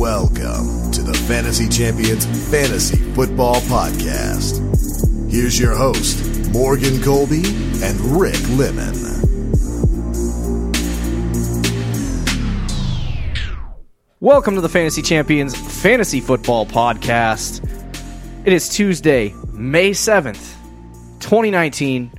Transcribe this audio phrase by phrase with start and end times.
[0.00, 4.58] Welcome to the Fantasy Champions Fantasy Football Podcast.
[5.30, 7.42] Here's your host, Morgan Colby
[7.84, 8.94] and Rick Lemon.
[14.20, 17.62] Welcome to the Fantasy Champions Fantasy Football Podcast.
[18.46, 20.54] It is Tuesday, May 7th,
[21.20, 22.10] 2019.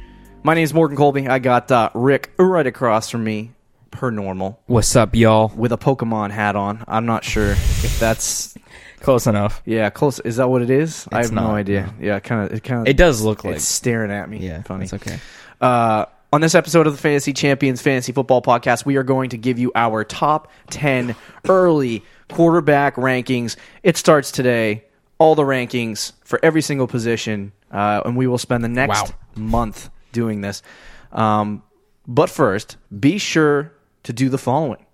[0.43, 1.27] My name is Morgan Colby.
[1.27, 3.53] I got uh, Rick right across from me,
[3.91, 5.51] per normal, What's up, y'all?
[5.55, 6.83] with a Pokemon hat on.
[6.87, 8.55] I'm not sure if that's.
[9.01, 9.61] Close enough.
[9.65, 10.19] Yeah, close.
[10.19, 11.07] Is that what it is?
[11.11, 11.91] I It's have no not, idea.
[11.99, 12.55] Yeah, kind of.
[12.55, 12.87] It kind of.
[12.87, 13.55] It does look like.
[13.55, 14.37] It's staring at me.
[14.39, 14.83] yeah, funny.
[14.83, 15.19] It's okay.
[15.59, 19.37] Uh, on this episode of the Fantasy Champions Fantasy Football Podcast, we are going to
[19.37, 21.15] give you our top 10
[21.49, 23.55] early quarterback rankings.
[23.83, 24.85] It starts today.
[25.17, 29.15] All the rankings for every single position, uh, and we will spend the next Wow.
[29.35, 30.63] month doing this.
[31.11, 31.61] Um,
[32.07, 33.71] but first, be sure
[34.03, 34.85] to do the following.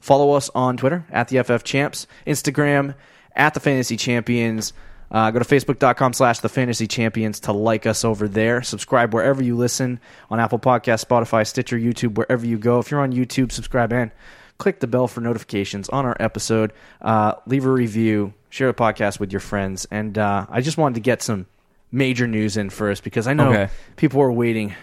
[0.00, 2.94] Follow us on Twitter at the FF Champs, Instagram
[3.34, 4.72] at the Fantasy Champions.
[5.10, 8.60] Uh, go to facebook.com slash the fantasy champions to like us over there.
[8.62, 10.00] Subscribe wherever you listen
[10.30, 12.80] on Apple Podcasts, Spotify, Stitcher, YouTube, wherever you go.
[12.80, 14.10] If you're on YouTube, subscribe and
[14.58, 16.72] click the bell for notifications on our episode.
[17.00, 19.86] Uh, leave a review, share the podcast with your friends.
[19.92, 21.46] And uh, I just wanted to get some
[21.92, 23.68] major news in first because I know Okay.
[23.94, 24.74] people are waiting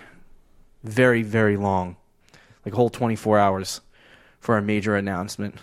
[0.84, 1.98] very, very long,
[2.66, 3.82] like a whole 24 hours
[4.40, 5.56] for a major announcement.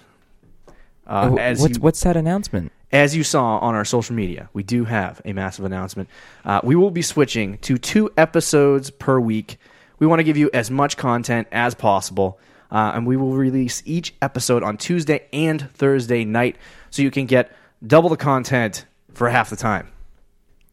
[1.07, 2.73] Uh, Wh- as what's you- what's that announcement?
[2.93, 6.09] as you saw on our social media, we do have a massive announcement.
[6.45, 9.59] Uh, we will be switching to two episodes per week.
[10.01, 12.39] We want to give you as much content as possible,
[12.73, 16.57] uh, and we will release each episode on Tuesday and Thursday night,
[16.91, 17.53] so you can get
[17.87, 19.89] double the content for half the time.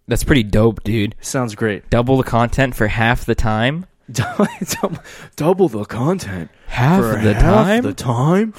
[0.07, 1.15] That's pretty dope, dude.
[1.21, 1.89] Sounds great.
[1.89, 3.85] Double the content for half the time.
[4.11, 4.97] double,
[5.35, 7.83] double the content Half for the half time?
[7.83, 8.53] The time.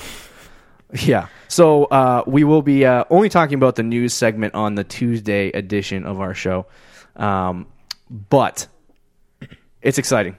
[0.92, 1.28] Yeah.
[1.48, 5.48] So uh, we will be uh, only talking about the news segment on the Tuesday
[5.50, 6.66] edition of our show,
[7.16, 7.66] um,
[8.30, 8.66] but
[9.82, 10.36] it's exciting.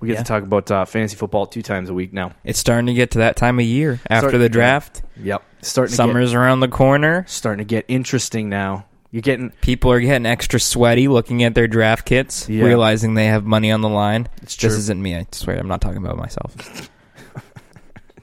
[0.00, 0.22] We get Yeah.
[0.22, 2.32] to talk about uh, fantasy football two times a week now.
[2.44, 5.02] It's starting to get to that time of year after Starting- the draft.
[5.16, 5.42] Yep.
[5.62, 7.24] Starting to Summer's around the corner.
[7.28, 8.86] starting to get interesting now.
[9.12, 12.64] You're getting People are getting extra sweaty looking at their draft kits, Yeah.
[12.64, 14.26] realizing they have money on the line.
[14.42, 14.68] It's true.
[14.70, 15.14] This isn't me.
[15.14, 16.90] I swear, I'm not talking about myself.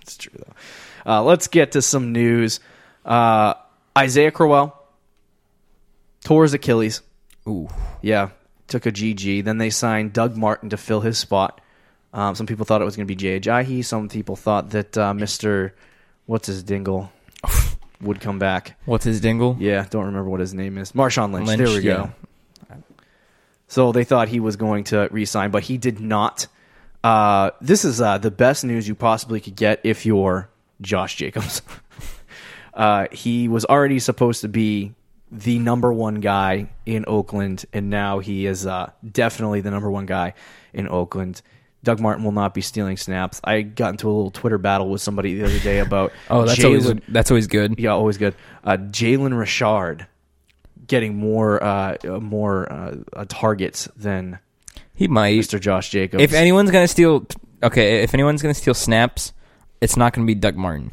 [0.01, 0.53] It's true though.
[1.11, 2.59] Uh, let's get to some news.
[3.05, 3.53] Uh,
[3.95, 4.75] Isaiah Crowell
[6.23, 7.01] tore his Achilles.
[7.47, 7.67] Ooh,
[8.01, 8.29] Yeah,
[8.67, 9.43] took a GG.
[9.43, 11.61] Then they signed Doug Martin to fill his spot.
[12.11, 13.85] Um, some people thought it was going to be Jay Ajayi.
[13.85, 15.75] Some people thought that uh, Mister,
[16.25, 17.11] what's his dingle,
[18.01, 18.79] would come back.
[18.85, 19.57] what's his dingle?
[19.59, 20.93] Yeah, don't remember what his name is.
[20.93, 21.47] Marshawn Lynch.
[21.47, 21.93] Lynch, there we yeah.
[21.93, 22.11] go.
[23.67, 26.47] So they thought he was going to resign, but he did not.
[27.03, 30.49] Uh, this is uh, the best news you possibly could get if you're
[30.81, 31.61] Josh Jacobs.
[32.73, 34.95] uh, he was already supposed to be
[35.31, 40.07] the number one guy in Oakland, and now he is uh, definitely the number one
[40.07, 40.33] guy
[40.73, 41.43] in Oakland.
[41.83, 43.39] Doug Martin will not be stealing snaps.
[43.43, 46.63] I got into a little Twitter battle with somebody the other day about Oh, that's
[46.63, 47.79] always that's always good.
[47.79, 48.35] yeah, always good.
[48.63, 50.05] Uh, Jalen Richard
[50.87, 54.39] getting more uh, uh, more uh, uh, targets than
[54.95, 55.39] He might.
[55.39, 55.59] Mr.
[55.59, 56.21] Josh Jacobs.
[56.23, 57.25] If anyone's gonna steal,
[57.63, 59.31] okay, if anyone's gonna steal snaps,
[59.81, 60.91] it's not gonna be Doug Martin.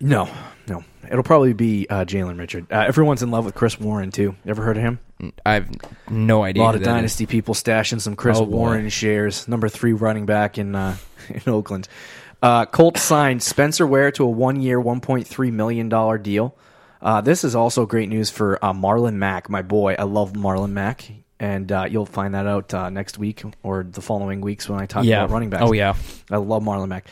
[0.00, 0.28] no,
[0.72, 2.66] no, it'll probably be uh, Jalen Richard.
[2.72, 4.34] Uh, everyone's in love with Chris Warren too.
[4.46, 4.98] Ever heard of him?
[5.46, 5.68] I have
[6.10, 6.62] no idea.
[6.62, 6.94] A lot of that is.
[6.94, 8.56] dynasty people stashing some Chris Oh, boy.
[8.56, 9.46] Warren shares.
[9.48, 10.96] Number three running back in uh,
[11.28, 11.88] in Oakland.
[12.42, 16.56] Uh, Colts signed Spencer Ware to a one-year, one point three million dollar deal.
[17.00, 19.94] Uh, this is also great news for uh, Marlon Mack, my boy.
[19.98, 21.08] I love Marlon Mack,
[21.40, 24.86] and uh, you'll find that out uh, next week or the following weeks when I
[24.86, 25.22] talk Yeah.
[25.24, 25.64] about running backs.
[25.66, 25.94] Oh yeah.
[26.30, 27.06] I love Marlon Mack.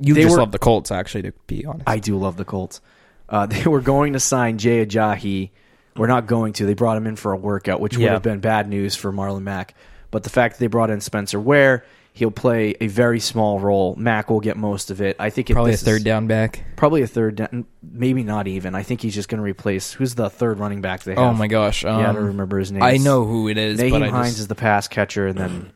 [0.00, 1.88] You they just were- love the Colts, actually, to be honest.
[1.88, 2.80] I do love the Colts.
[3.28, 5.50] Uh, they were going to sign Jay Ajayi.
[5.96, 6.66] We're not going to.
[6.66, 9.42] They brought him in for a workout, which would have been bad news for Marlon
[9.42, 9.74] Mack.
[10.10, 13.94] But the fact that they brought in Spencer Ware, he'll play a very small role.
[13.96, 15.16] Mack will get most of it.
[15.18, 16.64] I think Probably a is third down back.
[16.76, 17.64] Probably a third down.
[17.82, 18.74] Maybe not even.
[18.74, 21.18] I think he's just going to replace who's the third running back they have.
[21.22, 21.84] Oh my gosh.
[21.84, 22.82] Um, yeah, I don't remember his name.
[22.82, 25.38] I know who it is, Nyheim but I Hines just, is the pass catcher, and
[25.38, 25.72] then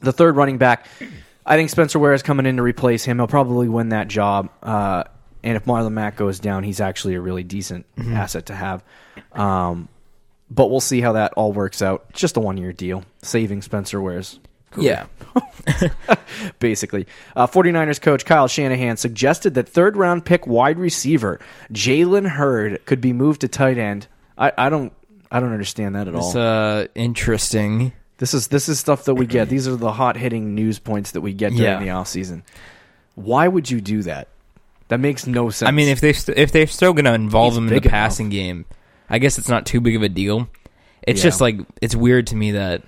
[0.00, 0.86] the third running back.
[1.44, 3.18] I think Spencer Ware is coming in to replace him.
[3.18, 4.50] He'll probably win that job.
[4.62, 5.04] Uh,
[5.42, 8.14] and if Marlon Mack goes down, he's actually a really decent Mm-hmm.
[8.14, 8.84] asset to have.
[9.32, 9.88] Um,
[10.50, 12.04] but we'll see how that all works out.
[12.10, 14.38] It's just a one year deal, saving Spencer Ware's
[14.76, 15.06] yeah.
[16.58, 17.06] basically.
[17.36, 21.40] Uh, 49ers coach Kyle Shanahan suggested that third round pick wide receiver
[21.72, 24.06] Jalen Hurd could be moved to tight end.
[24.38, 24.92] I, I don't
[25.30, 26.26] I don't understand that at all.
[26.26, 27.92] It's uh interesting.
[28.22, 29.48] This is this is stuff that we get.
[29.48, 31.80] These are the hot hitting news points that we get during Yeah.
[31.80, 32.44] the off season.
[33.16, 34.28] Why would you do that?
[34.86, 35.66] That makes no sense.
[35.68, 37.76] I mean, if they st- if they're still going to involve He's him in the
[37.80, 37.90] enough.
[37.90, 38.64] passing game,
[39.10, 40.48] I guess it's not too big of a deal.
[41.02, 41.30] It's Yeah.
[41.30, 42.82] just like it's weird to me that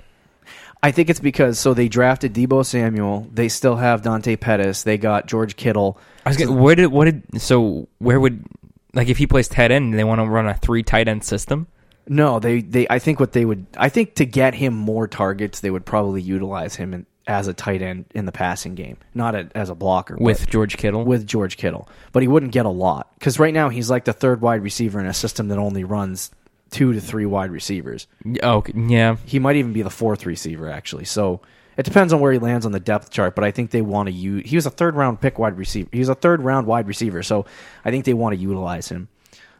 [0.84, 3.26] I think it's because so they drafted Deebo Samuel.
[3.34, 4.84] They still have Dante Pettis.
[4.84, 5.98] They got George Kittle.
[6.24, 8.44] I was getting, where did what did so where would
[8.92, 11.66] like if he plays tight end, they want to run a three tight end system.
[12.06, 12.86] No, they they.
[12.88, 13.66] I think what they would.
[13.76, 17.54] I think to get him more targets, they would probably utilize him in, as a
[17.54, 21.04] tight end in the passing game, not a, as a blocker with George Kittle.
[21.04, 21.88] with George Kittle.
[22.12, 25.00] But he wouldn't get a lot because right now he's like the third wide receiver
[25.00, 26.30] in a system that only runs
[26.70, 28.06] two to three wide receivers.
[28.42, 31.04] oh yeah, He might even be the fourth receiver actually.
[31.04, 31.40] So
[31.76, 33.34] it depends on where he lands on the depth chart.
[33.34, 34.48] But I think they want to use.
[34.48, 35.88] He was a third round pick wide receiver.
[35.92, 37.22] He was a third round wide receiver.
[37.22, 37.46] So
[37.84, 39.08] I think they want to utilize him,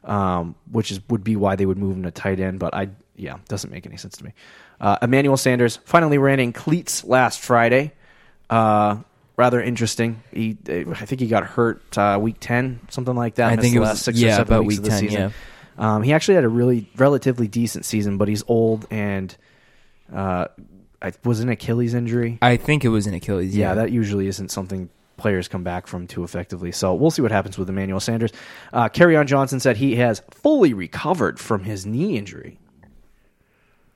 [0.05, 2.59] um, which is would be why they would move him to tight end.
[2.59, 4.33] But I yeah doesn't make any sense to me.
[4.81, 7.93] Uh, Emmanuel Sanders finally ran in cleats last Friday.
[8.51, 8.99] Uh,
[9.37, 10.23] rather interesting.
[10.33, 13.53] He I think he got hurt uh, week ten something like that.
[13.53, 14.99] I think it was- last six yeah, or seven about weeks week of the 10,
[15.01, 15.35] season.
[15.77, 19.37] Um, he actually had a really relatively decent season, but he's old and
[20.12, 20.47] uh,
[21.03, 22.39] I, was an Achilles injury.
[22.41, 23.56] I think it was an Achilles.
[23.56, 26.73] Yeah, Yeah, that usually isn't something players come back from too effectively.
[26.73, 28.33] So we'll see what happens with Emmanuel Sanders.
[28.73, 32.59] Uh, on Johnson said he has fully recovered from his knee injury.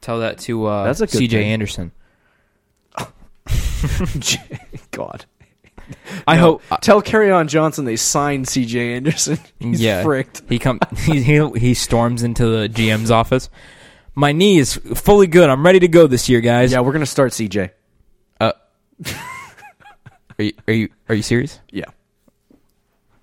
[0.00, 1.47] tell that to uh, That's a CJ thing.
[1.49, 1.93] Anderson.
[4.91, 5.25] God.
[6.26, 6.43] I No.
[6.43, 6.62] hope.
[6.82, 7.00] Tell
[7.32, 9.38] on Johnson they signed CJ Anderson.
[9.59, 10.43] He's yeah, fricked.
[10.49, 13.49] he come he, he he storms into the GM's office.
[14.15, 15.49] My knee is fully good.
[15.49, 16.73] I'm ready to go this year, guys.
[16.73, 17.70] Yeah, we're gonna start CJ.
[18.41, 18.53] Uh,
[20.38, 21.61] are you are you are you serious?
[21.70, 21.87] Yeah.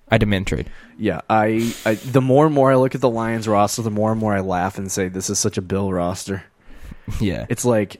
[0.09, 0.69] I demand trade.
[0.99, 4.11] Yeah, I, I the more and more I look at the Lions roster, the more
[4.11, 6.43] and more I laugh and say this is such a Bill roster.
[7.21, 7.97] Yeah, It's like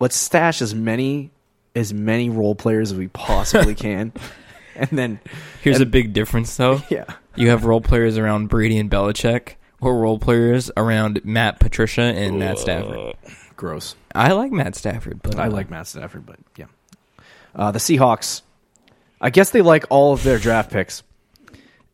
[0.00, 1.30] let's stash as many
[1.76, 4.12] as many role players as we possibly can,
[4.74, 5.20] and then
[5.62, 6.82] here's and- a big difference though.
[6.88, 7.04] yeah,
[7.36, 12.38] You have role players around Brady and Belichick, or role players around Matt Patricia and
[12.40, 13.14] Matt Stafford.
[13.56, 13.94] gross.
[14.12, 16.66] I like Matt Stafford, but I uh, like Matt Stafford, but yeah,
[17.54, 18.42] uh, the Seahawks.
[19.20, 21.02] I guess they like all of their draft picks.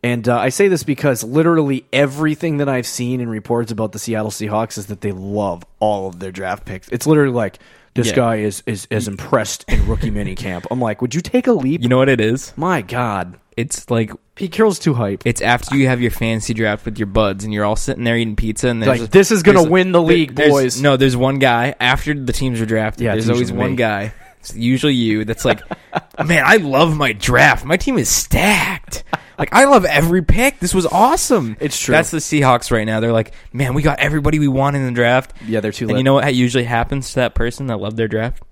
[0.03, 3.99] And uh, I say this because literally everything that I've seen in reports about the
[3.99, 6.89] Seattle Seahawks is that they love all of their draft picks.
[6.91, 7.59] It's literally like
[7.95, 8.15] this Yeah.
[8.17, 10.67] guy is, is is impressed in rookie minicamp.
[10.71, 11.81] I'm like, would you take a leap?
[11.83, 12.53] You know what it is?
[12.57, 15.23] My God, It's like Pete Carroll's too hype.
[15.25, 18.17] it's after you have your fancy draft with your buds, and you're all sitting there
[18.19, 20.83] eating pizza, and there's Like, this is gonna there's- win the league, there's- boys.
[20.83, 23.05] No, there's one guy after the teams are drafted.
[23.05, 23.77] Yeah, there's always usually one me.
[23.77, 24.13] guy.
[24.45, 25.25] It's usually you.
[25.25, 25.61] That's like,
[26.25, 27.65] man, I love my draft.
[27.65, 29.05] My team is stacked.
[29.39, 30.61] Like I love every pick.
[30.61, 31.57] This was awesome.
[31.61, 31.93] It's true.
[31.93, 33.01] That's the Seahawks right now.
[33.01, 35.33] They're like, man, we got everybody we want in the draft.
[35.47, 35.89] yeah, they're too.
[35.89, 38.43] And you know what usually happens to that person that loved their draft?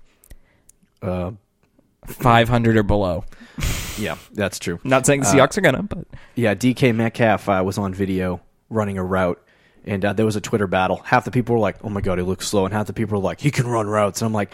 [1.01, 1.31] uh,
[2.07, 3.23] 500 or below.
[3.97, 4.79] yeah, that's true.
[4.83, 6.05] Not saying the Uh, Seahawks are gonna, but
[6.35, 9.41] Yeah, DK Metcalf uh, was on video running a route,
[9.85, 10.97] and uh, there was a Twitter battle.
[11.05, 13.17] Half the people were like, "Oh my god, he looks slow," and half the people
[13.19, 14.53] were like, "He can run routes." And I'm like,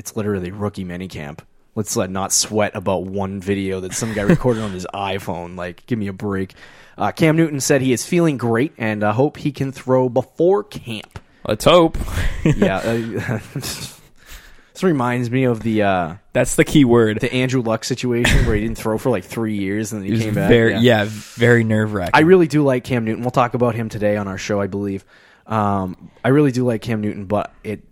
[0.00, 1.40] "It's literally rookie minicamp.
[1.74, 5.56] Let's uh, not sweat about one video that some guy recorded on his iPhone.
[5.56, 6.54] Like, give me a break."
[6.96, 10.64] Uh, Cam Newton said he is feeling great and uh, hope he can throw before
[10.64, 11.18] camp.
[11.46, 11.98] let's hope.
[12.44, 17.20] yeah, uh, this reminds me of the uh, That's the key word.
[17.20, 20.18] the Andrew Luck situation where he didn't throw for like three years and then he
[20.18, 20.48] came back.
[20.48, 21.06] very, yeah.
[21.08, 22.12] very nerve wracking.
[22.14, 23.22] I really do like Cam Newton.
[23.22, 25.04] We'll talk about him today on our show, I believe.
[25.46, 27.82] Um, I really do like Cam Newton, but it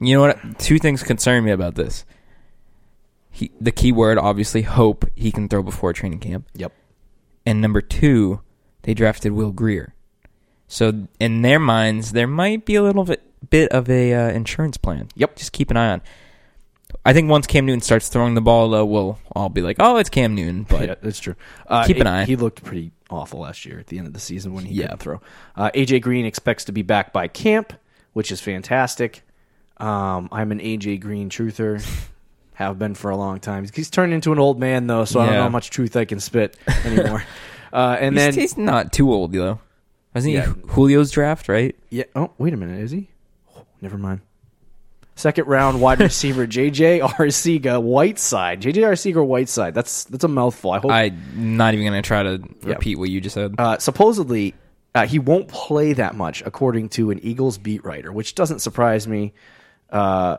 [0.00, 0.58] You know what?
[0.58, 2.04] Two things concern me about this.
[3.30, 6.48] He, the key word, obviously, hope he can throw before training camp.
[6.54, 6.72] yep.
[7.46, 8.40] And number two,
[8.82, 9.94] they drafted Will Grier.
[10.68, 14.76] So in their minds, there might be a little bit bit of a uh, insurance
[14.76, 15.08] plan.
[15.16, 15.36] Yep.
[15.36, 16.02] Just keep an eye on.
[17.04, 19.96] I think once Cam Newton starts throwing the ball, though, we'll all be like, "Oh,
[19.96, 21.34] it's Cam Newton." But yeah, that's true.
[21.66, 22.24] Uh, keep an he- eye.
[22.24, 24.82] He looked pretty awful last year at the end of the season when he Yeah.
[24.86, 25.20] couldn't throw.
[25.56, 27.72] Uh, AJ Green expects to be back by camp,
[28.12, 29.22] which is fantastic.
[29.80, 31.84] Um, I'm an AJ Green truther.
[32.54, 33.66] Have been for a long time.
[33.74, 35.38] He's turned into an old man though, so I don't Yeah.
[35.38, 37.24] know how much truth I can spit anymore.
[37.72, 39.60] uh, and he's, then he's not too old though.
[40.14, 40.52] Wasn't Yeah.
[40.52, 41.48] he Julio's draft?
[41.48, 41.74] Right?
[41.88, 42.04] Yeah.
[42.14, 42.80] Oh, wait a minute.
[42.80, 43.08] Is he?
[43.56, 44.20] Oh, never mind.
[45.16, 48.60] Second round wide receiver JJ Arcega Whiteside.
[48.60, 49.72] JJ Arcega Whiteside.
[49.74, 50.72] That's that's a mouthful.
[50.72, 50.90] I hope.
[50.90, 52.68] I'm not even gonna try to Yeah.
[52.74, 53.54] repeat what you just said.
[53.58, 54.54] uh, supposedly,
[54.94, 59.08] uh, he won't play that much, according to an Eagles beat writer, which doesn't surprise
[59.08, 59.32] me.
[59.90, 60.38] Uh,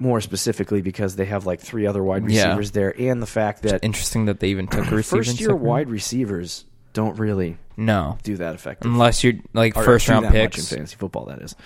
[0.00, 2.44] more specifically, because they have like three other wide Yeah.
[2.46, 5.24] receivers there, and the fact that Interesting that they even took a receiver.
[5.24, 8.92] first year second wide receivers don't really No, do that effectively.
[8.92, 11.26] unless you're like Or first round picks, in fantasy football.
[11.26, 11.56] That is.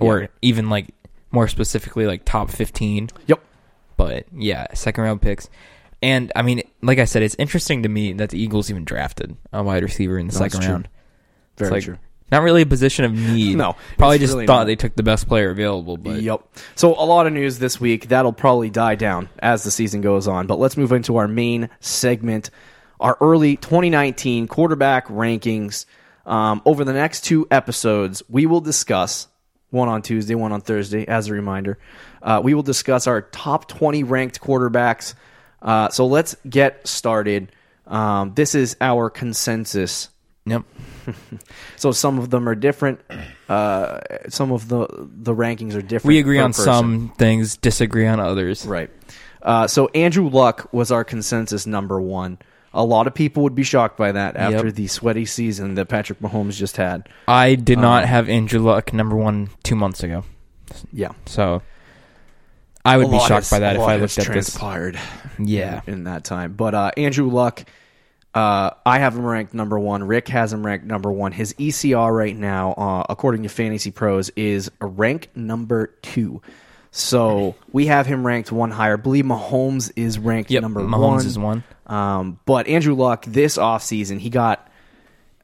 [0.00, 0.26] or Yeah.
[0.42, 0.88] even like
[1.30, 3.08] more specifically like top fifteen.
[3.28, 3.40] Yep.
[3.96, 5.48] But yeah, second round picks.
[6.02, 9.36] And I mean, like I said, it's interesting to me that the Eagles even drafted
[9.52, 10.88] a wide receiver in the No, second round.
[11.56, 11.98] Very it's like, true.
[12.34, 13.56] Not really a position of need.
[13.56, 14.64] No, probably just really thought not.
[14.64, 15.96] they took the best player available.
[15.96, 16.42] But Yep.
[16.74, 18.08] So a lot of news this week.
[18.08, 20.48] That'll probably die down as the season goes on.
[20.48, 22.50] But let's move into our main segment,
[22.98, 25.86] our early 2019 quarterback rankings.
[26.26, 29.28] Um, over the next two episodes, we will discuss
[29.70, 31.06] one on Tuesday, one on Thursday.
[31.06, 31.78] As a reminder,
[32.20, 35.14] uh, we will discuss our top 20 ranked quarterbacks.
[35.62, 37.52] Uh, so let's get started.
[37.86, 40.08] Um, this is our consensus
[40.46, 40.62] yep.
[41.76, 43.00] so some of them are different.
[43.48, 46.06] Uh, some of the the rankings are different.
[46.08, 46.64] We agree on person.
[46.64, 48.64] some things, disagree on others.
[48.66, 48.90] Right.
[49.42, 52.38] Uh, so Andrew Luck was our consensus number one.
[52.72, 54.74] A lot of people would be shocked by that after Yep.
[54.74, 57.08] the sweaty season that Patrick Mahomes just had.
[57.28, 60.24] I did not Um, have Andrew Luck number one two months ago,
[60.92, 61.62] Yeah, so
[62.84, 64.46] I would be shocked has- by that if lot I has looked at this.
[64.54, 64.98] transpired.
[65.38, 65.82] Yeah.
[65.86, 66.54] in, in that time.
[66.54, 67.64] But uh, Andrew Luck,
[68.34, 70.04] uh, I have him ranked number one.
[70.04, 71.32] Rick has him ranked number one.
[71.32, 76.42] His ECR right now, uh, according to Fantasy Pros, is a rank number two.
[76.90, 78.94] So we have him ranked one higher.
[78.94, 81.18] I believe Mahomes is ranked Yep, number Mahomes one.
[81.18, 81.64] Mahomes is one.
[81.86, 84.68] Um, but Andrew Luck this offseason, he got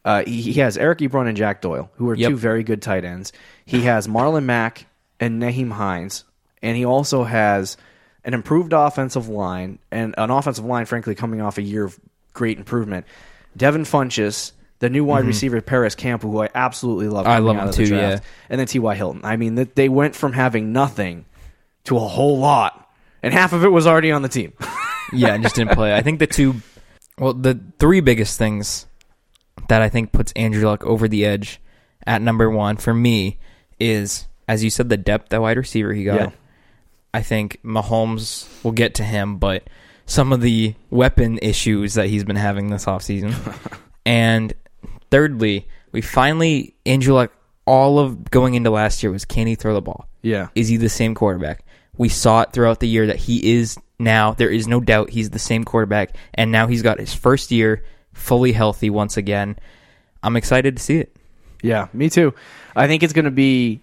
[0.04, 2.30] uh, he, he has Eric Ebron and Jack Doyle, who are Yep.
[2.30, 3.32] two very good tight ends.
[3.66, 4.86] He has Marlon Mack
[5.18, 6.24] and Nyheim Hines,
[6.62, 7.76] and he also has
[8.24, 11.98] an improved offensive line and an offensive line, frankly, coming off a year of
[12.32, 13.06] great improvement.
[13.56, 17.26] Devin Funchess, the new wide receiver Parris Campbell, who I absolutely love.
[17.26, 17.32] Mm-hmm.
[17.32, 18.22] I love him too, draft.
[18.22, 18.30] yeah.
[18.48, 18.94] and then T.Y.
[18.94, 19.20] Hilton.
[19.24, 21.26] I mean, they went from having nothing
[21.84, 22.90] to a whole lot,
[23.22, 24.52] and half of it was already on the team.
[25.12, 25.94] yeah, and just didn't play.
[25.94, 26.56] I think the two,
[27.18, 28.86] well, the three biggest things
[29.68, 31.60] that I think puts Andrew Luck over the edge
[32.06, 33.38] at number one for me
[33.78, 36.20] is, as you said, the depth at wide receiver he got.
[36.20, 36.30] Yeah.
[37.12, 39.64] I think Mahomes will get to him, but
[40.10, 43.32] some of the weapon issues that he's been having this offseason.
[44.04, 44.52] and
[45.10, 47.32] thirdly, we finally, Andrew Luck,
[47.64, 50.08] all of going into last year was can he throw the ball?
[50.22, 51.64] yeah, Is he the same quarterback?
[51.96, 54.32] We saw it throughout the year that he is now.
[54.32, 57.84] There is no doubt he's the same quarterback, and now he's got his first year
[58.12, 59.56] fully healthy once again.
[60.22, 61.14] I'm excited to see it.
[61.62, 62.34] Yeah, me too.
[62.74, 63.80] I think it's going to be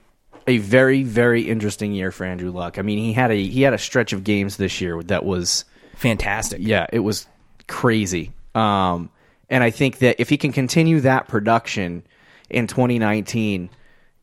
[0.48, 2.78] a very, very interesting year for Andrew Luck.
[2.78, 5.64] I mean, he had a he had a stretch of games this year that was
[5.98, 6.60] Fantastic.
[6.62, 7.28] yeah, it was
[7.68, 8.32] crazy.
[8.56, 9.10] Um,
[9.50, 12.04] and I think that if he can continue that production
[12.50, 13.70] in 2019,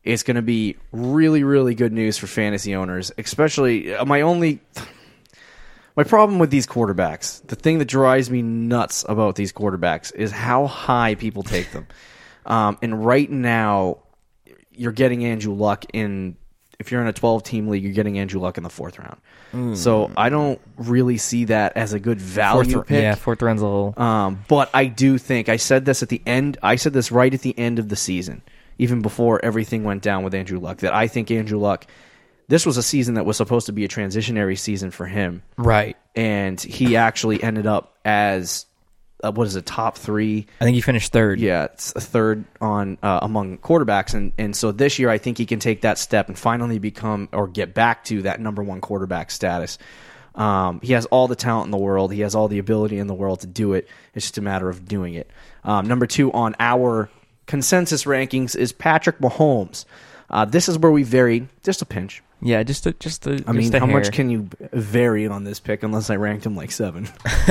[0.03, 3.11] it's going to be really, really good news for fantasy owners.
[3.17, 4.61] Especially uh, my only
[5.95, 10.31] my problem with these quarterbacks, the thing that drives me nuts about these quarterbacks is
[10.31, 11.87] how high people take them.
[12.45, 13.99] Um, and right now,
[14.71, 16.37] you're getting Andrew Luck in.
[16.79, 19.77] If you're in a 12 team league, you're getting Andrew Luck in the fourth round.
[19.77, 23.01] So I don't really see that as a good value Fourth, pick.
[23.01, 23.93] yeah, fourth round's a little.
[23.97, 26.57] Um, but I do think I said this at the end.
[26.61, 28.41] I said this right at the end of the season,
[28.79, 30.79] even before everything went down with Andrew Luck.
[30.79, 31.87] That I think Andrew Luck.
[32.49, 35.95] This was a season that was supposed to be a transitionary season for him, right.
[36.15, 38.65] and he actually ended up as
[39.25, 40.47] uh, what is it, top three?
[40.61, 41.39] I think he finished third.
[41.39, 45.37] Yeah, it's a third on uh, among quarterbacks, and and so this year I think
[45.37, 48.81] he can take that step and finally become or get back to that number one
[48.81, 49.77] quarterback status.
[50.35, 52.11] Um, he has all the talent in the world.
[52.11, 53.87] He has all the ability in the world to do it.
[54.13, 55.31] It's just a matter of doing it.
[55.63, 57.09] Um, number two on our
[57.45, 59.85] consensus rankings is Patrick Mahomes.
[60.29, 62.21] Uh, this is where we vary just a pinch.
[62.41, 63.43] Yeah, just a, just a.
[63.47, 66.55] I mean, a how much can you vary on this pick unless I ranked him
[66.55, 67.07] like seven?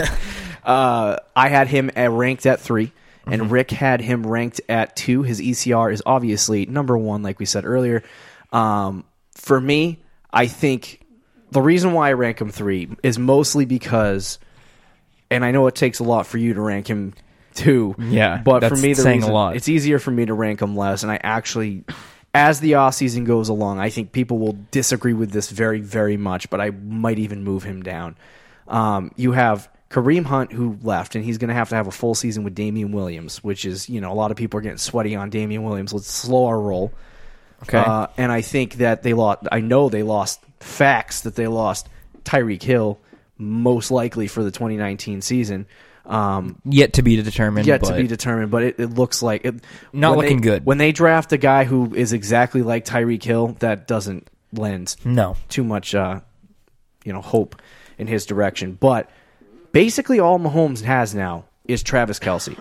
[0.65, 2.93] uh, I had him at, ranked at three,
[3.27, 3.53] and Mm-hmm.
[3.53, 5.23] Rick had him ranked at two.
[5.23, 8.03] His ECR is obviously number one, like we said earlier.
[8.53, 9.05] Um,
[9.35, 10.03] for me,
[10.33, 11.01] I think
[11.51, 14.39] the reason why I rank him three is mostly because,
[15.31, 17.15] and I know it takes a lot for you to rank him
[17.55, 17.95] two.
[17.99, 19.57] Yeah, but for me, the saying a lot.
[19.57, 21.85] it's easier for me to rank him less, and I actually.
[22.37, 26.17] As the off season goes along, I think people will disagree with this very, very
[26.17, 28.17] much, but I might even move him down.
[28.67, 31.93] Um, you have Kareem Hunt who left, and he's going to have to have a
[31.93, 34.77] full season with Damien Williams, which is you know a lot of people are getting
[34.79, 35.93] sweaty on Damien Williams.
[35.93, 36.93] Let's slow our roll.
[37.63, 37.79] Okay.
[37.79, 39.47] Uh, and I think that they lost.
[39.53, 41.89] I know they lost facts that they lost
[42.25, 42.99] Tyreek Hill
[43.39, 45.67] most likely for the 2019 season.
[46.05, 47.67] Um, Yet to be determined.
[47.67, 49.55] yet to be determined, but it, it looks like it,
[49.93, 50.67] Not looking they- good.
[50.67, 55.37] When they draft a guy who is exactly like Tyreek Hill, that doesn't lend no.
[55.49, 56.21] too much, uh,
[57.05, 57.63] you know, hope
[57.97, 58.77] in his direction.
[58.79, 59.09] But
[59.75, 62.57] basically, all Mahomes has now is Travis Kelce.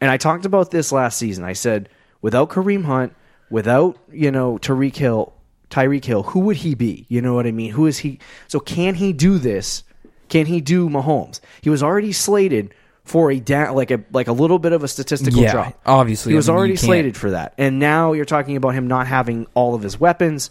[0.00, 1.42] And I talked about this last season.
[1.44, 1.88] I said,
[2.20, 3.14] without Kareem Hunt,
[3.48, 5.32] without you know Tariq Hill,
[5.70, 7.06] Tyreek Hill, who would he be?
[7.08, 7.70] You know what I mean?
[7.70, 8.18] Who is he?
[8.48, 9.84] So can he do this
[10.28, 11.40] Can he do Mahomes?
[11.62, 14.88] He was already slated for a down, like a like a little bit of a
[14.88, 15.80] statistical Yeah, drop.
[15.86, 16.32] obviously.
[16.32, 19.06] he I was mean, already slated for that, and now you're talking about him not
[19.06, 20.50] having all of his weapons.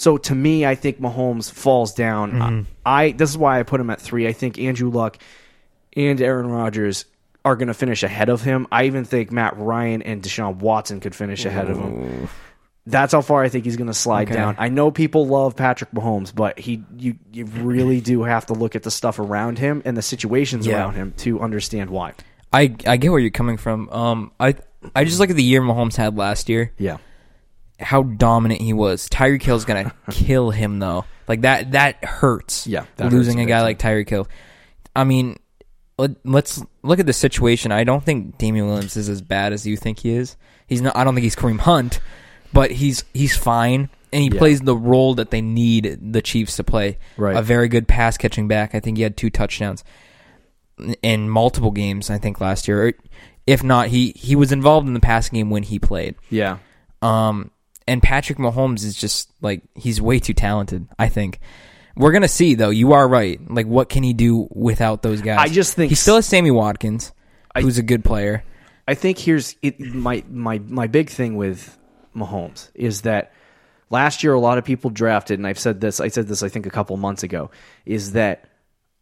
[0.00, 2.32] So to me, I think Mahomes falls down.
[2.32, 2.62] Mm-hmm.
[2.86, 4.26] I this is why I put him at three.
[4.26, 5.18] I think Andrew Luck
[5.94, 7.04] and Aaron Rodgers
[7.44, 8.66] are going to finish ahead of him.
[8.72, 12.28] I even think Matt Ryan and Deshaun Watson could finish ahead of him.
[12.86, 14.36] That's how far I think he's going to slide Okay.
[14.36, 14.56] down.
[14.58, 18.74] I know people love Patrick Mahomes, but he you you really do have to look
[18.74, 20.78] at the stuff around him and the situations Yeah.
[20.78, 22.14] around him to understand why.
[22.54, 23.90] I I get where you're coming from.
[23.90, 24.54] Um, I
[24.96, 26.72] I just look at the year Mahomes had last year.
[26.78, 26.96] Yeah.
[27.80, 29.08] How dominant he was.
[29.08, 31.04] Tyreek Hill's gonna kill him though.
[31.28, 32.66] Like that that hurts.
[32.66, 34.28] Yeah, that losing hurts a guy big like Tyreek Hill.
[34.94, 35.38] I mean,
[35.98, 37.72] let, let's look at the situation.
[37.72, 40.36] I don't think Damien Williams is as bad as you think he is.
[40.66, 40.96] He's not.
[40.96, 42.00] I don't think he's Kareem Hunt,
[42.52, 43.88] but he's he's fine.
[44.12, 44.38] And he Yeah.
[44.38, 46.98] plays the role that they need the Chiefs to play.
[47.16, 47.36] Right.
[47.36, 48.74] A very good pass catching back.
[48.74, 49.84] I think he had two touchdowns
[51.02, 52.10] in multiple games.
[52.10, 52.94] I think last year,
[53.46, 56.16] if not, he he was involved in the passing game when he played.
[56.28, 56.58] Yeah.
[57.02, 57.50] Um,
[57.86, 60.86] and Patrick Mahomes is just like he's way too talented.
[60.98, 61.40] I think
[61.96, 62.70] we're gonna see though.
[62.70, 63.40] You are right.
[63.50, 65.38] Like, what can he do without those guys?
[65.38, 67.12] I just think he still has Sammy Watkins,
[67.58, 68.44] who's a good player.
[68.86, 71.78] I think here's it, my my my big thing with
[72.14, 73.32] Mahomes is that
[73.88, 76.00] last year a lot of people drafted, and I've said this.
[76.00, 77.50] I said this I think a couple months ago.
[77.86, 78.48] Is that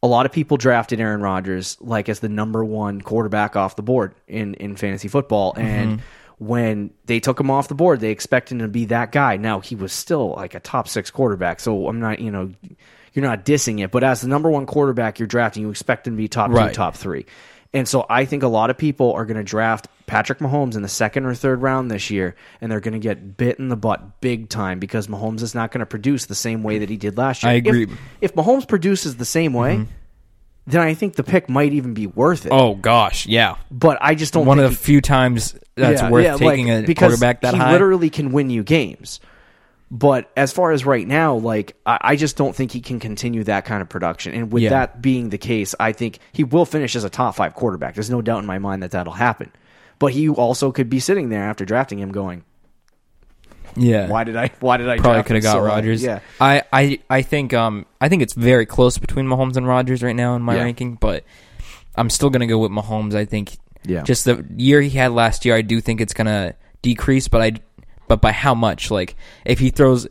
[0.02, 3.82] a lot of people drafted Aaron Rodgers like as the number one quarterback off the
[3.82, 6.04] board in in fantasy football, and mm-hmm.
[6.38, 9.36] When they took him off the board, they expected him to be that guy.
[9.36, 12.52] Now he was still like a top six quarterback, so I'm not you know.
[13.14, 16.12] You're not dissing it, but as the number one quarterback you're drafting, you expect him
[16.12, 17.26] to be top two, top three.
[17.74, 20.82] And so I think a lot of people are going to draft Patrick Mahomes in
[20.82, 23.76] the second or third round this year, and they're going to get bit in the
[23.76, 26.96] butt big time because Mahomes is not going to produce the same way that he
[26.96, 27.52] did last year.
[27.52, 27.86] I agree.
[27.86, 27.96] Mm-hmm.
[28.22, 29.86] If, Mahomes produces the same way,
[30.68, 32.52] then I think the pick might even be worth it.
[32.52, 33.56] Oh gosh, yeah.
[33.70, 36.68] But I just don't One of the he- few times that's yeah, worth yeah, taking
[36.68, 37.72] like, a quarterback that he high.
[37.72, 39.20] literally can win you games.
[39.90, 43.42] But as far as right now, like I, I just don't think he can continue
[43.44, 44.34] that kind of production.
[44.34, 44.70] And with Yeah.
[44.70, 47.94] that being the case, I think he will finish as a top five quarterback.
[47.94, 49.50] There's no doubt in my mind that that'll happen.
[49.98, 52.44] But he also could be sitting there after drafting him, going,
[53.78, 54.50] yeah, "Why did I?
[54.60, 56.02] Why did I probably could have got so high?" Rodgers.
[56.02, 60.02] Yeah, I, I, I think um I think it's very close between Mahomes and Rodgers
[60.02, 60.62] right now in my Yeah.
[60.64, 61.24] ranking, but
[61.96, 63.14] I'm still gonna go with Mahomes.
[63.14, 64.02] I think Yeah.
[64.02, 67.52] just the year he had last year, I do think it's gonna decrease, but I
[68.06, 68.90] but by how much?
[68.90, 70.06] Like if he throws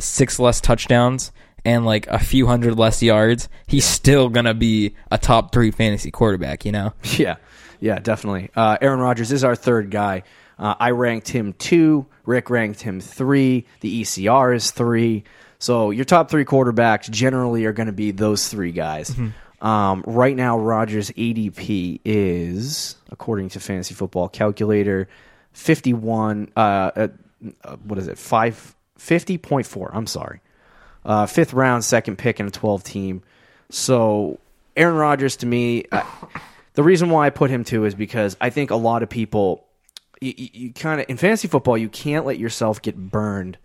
[0.00, 1.30] six less touchdowns
[1.64, 6.10] and like a few hundred less yards, he's still gonna be a top three fantasy
[6.10, 6.64] quarterback.
[6.64, 6.92] You know?
[7.18, 7.36] Yeah,
[7.80, 8.50] yeah, definitely.
[8.56, 10.22] Uh, Aaron Rodgers is our third guy.
[10.58, 12.06] Uh, I ranked him two.
[12.24, 13.66] Rick ranked him three.
[13.80, 15.24] The ECR is three.
[15.58, 19.14] So your top three quarterbacks generally are going to be those three guys.
[19.60, 25.08] Um, right now, Rodgers' ADP is, according to Fantasy Football Calculator,
[25.52, 26.50] fifty-one.
[26.56, 27.08] Uh, uh,
[27.62, 28.18] uh, what is it?
[28.18, 29.90] Five fifty point four.
[29.94, 30.40] I'm sorry.
[31.04, 33.22] Uh, fifth round, second pick in a 12 team.
[33.70, 34.38] So
[34.76, 36.02] Aaron Rodgers to me, uh,
[36.74, 39.66] the reason why I put him two is because I think a lot of people,
[40.20, 43.58] you, you, kind of in fantasy football, you can't let yourself get burned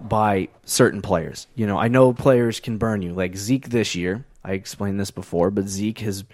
[0.00, 1.46] by certain players.
[1.54, 4.24] You know, I know players can burn you, like Zeke this year.
[4.44, 6.24] I explained this before, but Zeke has.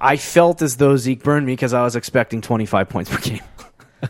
[0.00, 3.42] I felt as though Zeke burned me because I was expecting 25 points per game.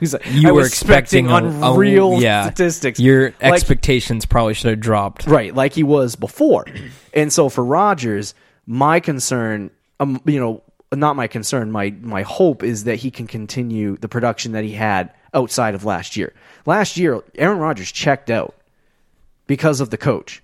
[0.01, 2.45] You I were was expecting, a- a- unreal yeah.
[2.47, 2.99] statistics.
[2.99, 5.27] Your Like- expectations probably should have dropped.
[5.27, 6.65] right like he was before
[7.13, 8.35] and so for Rodgers
[8.67, 10.63] my concern um, you know
[10.99, 14.73] not my concern my my hope is that he can continue the production that he
[14.73, 16.33] had outside of last year
[16.67, 18.55] last year Aaron Rodgers checked out
[19.47, 20.43] because of the coach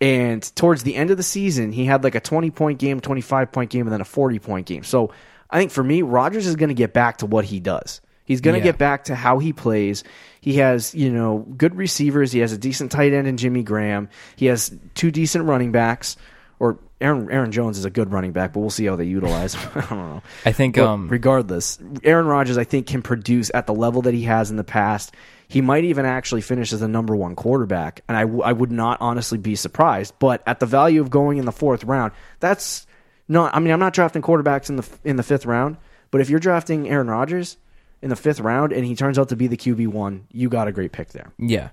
[0.00, 3.52] and towards the end of the season he had like a 20 point game 25
[3.52, 5.12] point game and then a 40 point game so
[5.50, 8.40] I think for me Rodgers is going to get back to what he does He's
[8.40, 8.72] going to Yeah.
[8.72, 10.02] get back to how he plays.
[10.40, 12.32] He has, you know, good receivers.
[12.32, 14.08] He has a decent tight end in Jimmy Graham.
[14.36, 16.16] He has two decent running backs.
[16.64, 19.52] Or Aaron Aaron Jones is a good running back, but we'll see how they utilize
[19.52, 19.70] him.
[19.74, 20.22] I don't know.
[20.46, 24.22] I think um regardless, Aaron Rodgers, I think, can produce at the level that he
[24.22, 25.14] has in the past.
[25.46, 28.72] He might even actually finish as the number one quarterback, and I, w- I would
[28.72, 30.14] not honestly be surprised.
[30.18, 32.86] But at the value of going in the fourth round, that's
[33.28, 33.54] not.
[33.54, 35.76] I mean, I'm not drafting quarterbacks in the in the fifth round,
[36.10, 37.58] but if you're drafting Aaron Rodgers
[38.00, 40.66] in the fifth round and he turns out to be the QB one, you got
[40.66, 41.30] a great pick there.
[41.38, 41.68] Yeah,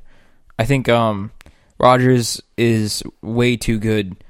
[0.59, 1.31] I think um,
[1.79, 4.21] Rodgers is way too good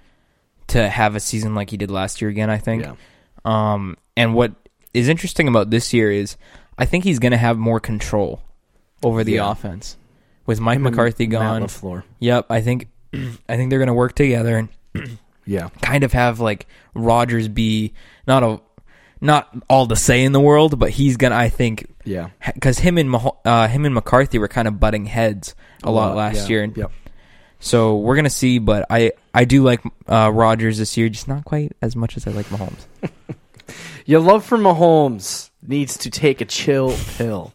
[0.72, 2.50] to have a season like he did last year again.
[2.50, 2.84] I think.
[2.84, 2.96] Yeah.
[3.46, 4.54] Um, and what
[4.94, 6.38] is interesting about this year is
[6.78, 8.42] I think he's going to have more control
[9.04, 9.52] over the Yeah.
[9.52, 9.98] offense
[10.46, 11.64] with Mike McCarthy gone.
[11.64, 12.04] LaFleur.
[12.20, 14.58] Yep, I think I think they're going to work together
[14.94, 15.70] and Yeah.
[15.82, 17.94] kind of have like Rodgers be
[18.28, 18.60] not a
[19.24, 22.30] not all the say in the world, but he's gonna I think Yeah.
[22.54, 26.44] because him and uh, him and McCarthy were kind of butting heads a lot last
[26.44, 26.48] yeah.
[26.48, 26.92] year, and Yep.
[27.62, 28.60] So we're gonna see.
[28.60, 32.28] But I I do like uh, Rodgers this year, just not quite as much as
[32.28, 32.86] I like Mahomes.
[34.06, 37.54] Your love for Mahomes needs to take a chill pill.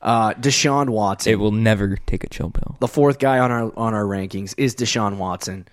[0.00, 1.32] Uh, Deshaun Watson.
[1.32, 2.76] It will never take a chill pill.
[2.80, 5.68] the fourth guy on our on our rankings is Deshaun Watson.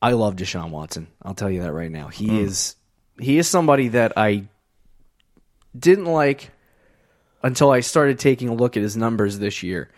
[0.00, 1.08] I love Deshaun Watson.
[1.22, 2.08] I'll tell you that right now.
[2.08, 2.76] He is
[3.18, 4.44] he is somebody that I
[5.78, 6.50] didn't like
[7.42, 9.90] until I started taking a look at his numbers this year.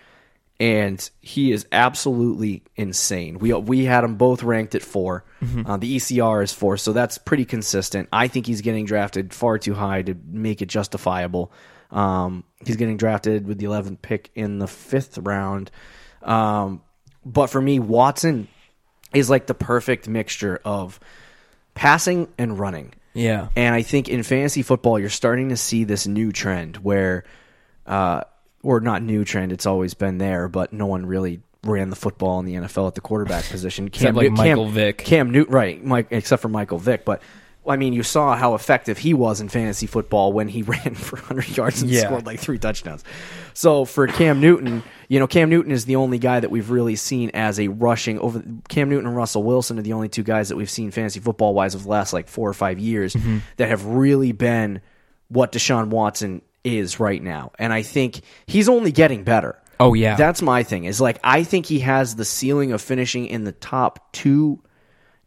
[0.60, 3.38] And he is absolutely insane.
[3.38, 5.24] We we had him both ranked at 4
[5.66, 8.08] Uh, the ECR is four, so that's pretty consistent.
[8.12, 11.52] I think he's getting drafted far too high to make it justifiable.
[11.90, 15.70] Um, he's getting drafted with the 11th pick in the fifth round.
[16.22, 16.82] Um,
[17.24, 18.48] but for me, Watson
[19.12, 20.98] is like the perfect mixture of
[21.74, 22.94] passing and running.
[23.12, 27.22] Yeah, And I think in fantasy football, you're starting to see this new trend where,
[27.86, 28.22] uh,
[28.64, 32.40] or not new trend, it's always been there, but no one really ran the football
[32.40, 33.88] in the NFL at the quarterback position.
[33.90, 34.98] Cam, like Newt- Michael Cam, Vick.
[34.98, 35.84] Cam Newton, right?
[35.84, 37.22] Mike, except for Michael Vick, but.
[37.66, 41.16] I mean, you saw how effective he was in fantasy football when he ran for
[41.16, 42.02] 100 yards and Yeah.
[42.02, 43.02] scored like three touchdowns.
[43.54, 46.94] So for Cam Newton, you know, Cam Newton is the only guy that we've really
[46.94, 48.44] seen as a rushing over.
[48.68, 51.54] Cam Newton and Russell Wilson are the only two guys that we've seen fantasy football
[51.54, 53.38] wise of the last like four or five years Mm-hmm.
[53.56, 54.82] that have really been
[55.28, 57.52] what Deshaun Watson is right now.
[57.58, 59.60] And I think he's only getting better.
[59.78, 60.16] Oh, yeah.
[60.16, 60.84] That's my thing.
[60.84, 64.60] Is like I think he has the ceiling of finishing in the top two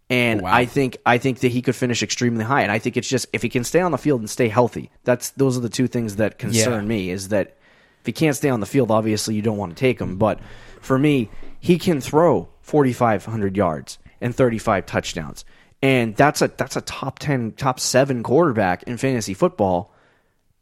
[0.10, 2.62] and I think I think that he could finish extremely high.
[2.62, 4.90] And I think it's just if he can stay on the field and stay healthy,
[5.04, 6.88] that's those are the two things that concern Yeah.
[6.88, 7.10] me.
[7.10, 7.58] Is that
[8.00, 10.18] if he can't stay on the field, obviously you don't want to take him.
[10.18, 10.40] But
[10.80, 15.44] for me, he can throw forty five hundred yards and thirty five touchdowns,
[15.82, 19.94] and that's a that's a top ten, top seven quarterback in fantasy football,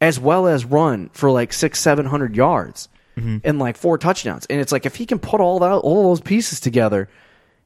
[0.00, 3.38] as well as run for like six seven hundred yards mm-hmm.
[3.44, 4.46] and like four touchdowns.
[4.46, 7.08] And it's like if he can put all that all those pieces together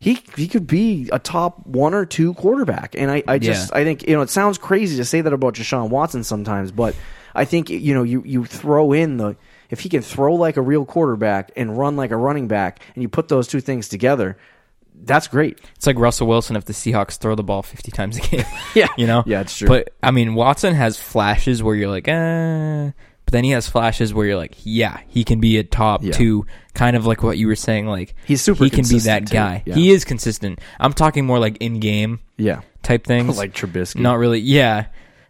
[0.00, 2.96] he he could be a top one or two quarterback.
[2.96, 3.78] And I, I just Yeah.
[3.78, 6.96] I think you know it sounds crazy to say that about Deshaun Watson sometimes, but
[7.34, 9.36] I think you know you you throw in the
[9.68, 13.02] if he can throw like a real quarterback and run like a running back, and
[13.02, 14.38] you put those two things together,
[15.02, 15.58] that's great.
[15.76, 18.44] It's like Russell Wilson if the Seahawks throw the ball 50 times a game.
[18.74, 18.88] Yeah.
[18.96, 19.22] You know?
[19.26, 19.68] Yeah, it's true.
[19.68, 22.90] But, I mean, Watson has flashes where you're like, eh.
[23.24, 26.12] But then he has flashes where you're like, yeah, he can be a top Yeah.
[26.12, 27.86] two, kind of like what you were saying.
[27.86, 29.32] Like, He's super He can be that too.
[29.34, 29.62] guy.
[29.66, 29.74] Yeah.
[29.74, 30.60] He is consistent.
[30.80, 33.36] I'm talking more like in game Yeah, type things.
[33.38, 34.00] like Trubisky.
[34.00, 34.40] Not really.
[34.40, 34.86] Yeah.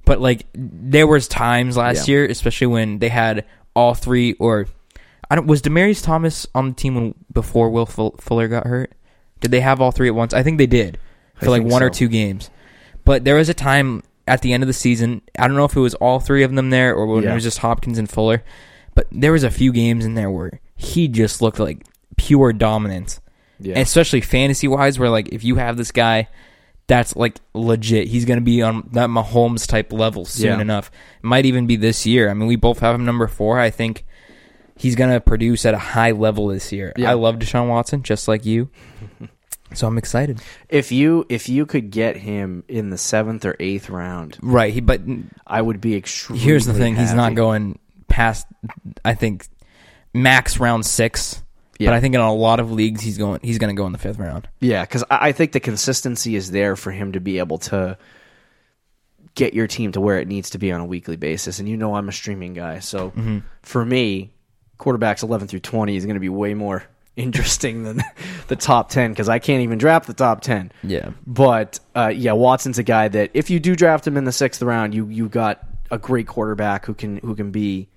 [0.06, 2.12] But like there was times last Yeah.
[2.12, 3.44] year, especially when they had
[3.74, 4.66] all three or
[5.30, 8.92] I don't was Demaryius Thomas on the team when before Will Fuller got hurt?
[9.40, 10.32] Did they have all three at once?
[10.34, 10.98] I think they did
[11.36, 12.50] for I like one or two games.
[13.04, 15.74] But there was a time at the end of the season, I don't know if
[15.74, 17.32] it was all three of them there or when Yeah.
[17.32, 18.44] it was just Hopkins and Fuller,
[18.94, 21.84] but there was a few games in there where he just looked like
[22.16, 23.20] pure dominance.
[23.58, 23.78] Yeah.
[23.78, 26.28] Especially fantasy wise, where like if you have this guy,
[26.86, 28.08] that's like legit.
[28.08, 30.60] He's going to be on that Mahomes type level soon Yeah.
[30.60, 30.90] enough.
[31.22, 32.30] It might even be this year.
[32.30, 33.58] I mean, we both have him number four.
[33.60, 34.04] I think
[34.80, 36.92] he's going to produce at a high level this year.
[36.96, 37.10] Yeah.
[37.10, 38.70] I love Deshaun Watson, just like you.
[39.74, 40.40] so I'm excited.
[40.68, 44.72] if you if you could get him in the seventh or eighth round, Right.
[44.72, 45.00] He, but
[45.46, 46.44] I would be extremely.
[46.44, 48.46] here's the thing: he's not going past.
[49.04, 49.46] I think
[50.14, 51.42] max round six.
[51.78, 51.88] Yeah.
[51.90, 53.40] But I think in a lot of leagues, he's going.
[53.42, 54.46] He's going to go in the fifth round.
[54.60, 57.96] Yeah, because I, I think the consistency is there for him to be able to
[59.34, 61.58] get your team to where it needs to be on a weekly basis.
[61.58, 63.38] And you know, I'm a streaming guy, so Mm-hmm.
[63.62, 64.30] for me,
[64.80, 66.82] quarterbacks 11 through 20 is going to be way more
[67.16, 68.02] interesting than
[68.48, 70.72] the top 10 because I can't even draft the top 10.
[70.82, 71.10] Yeah.
[71.26, 74.62] But uh, yeah, Watson's a guy that if you do draft him in the sixth
[74.62, 77.88] round, you you got a great quarterback who can who can be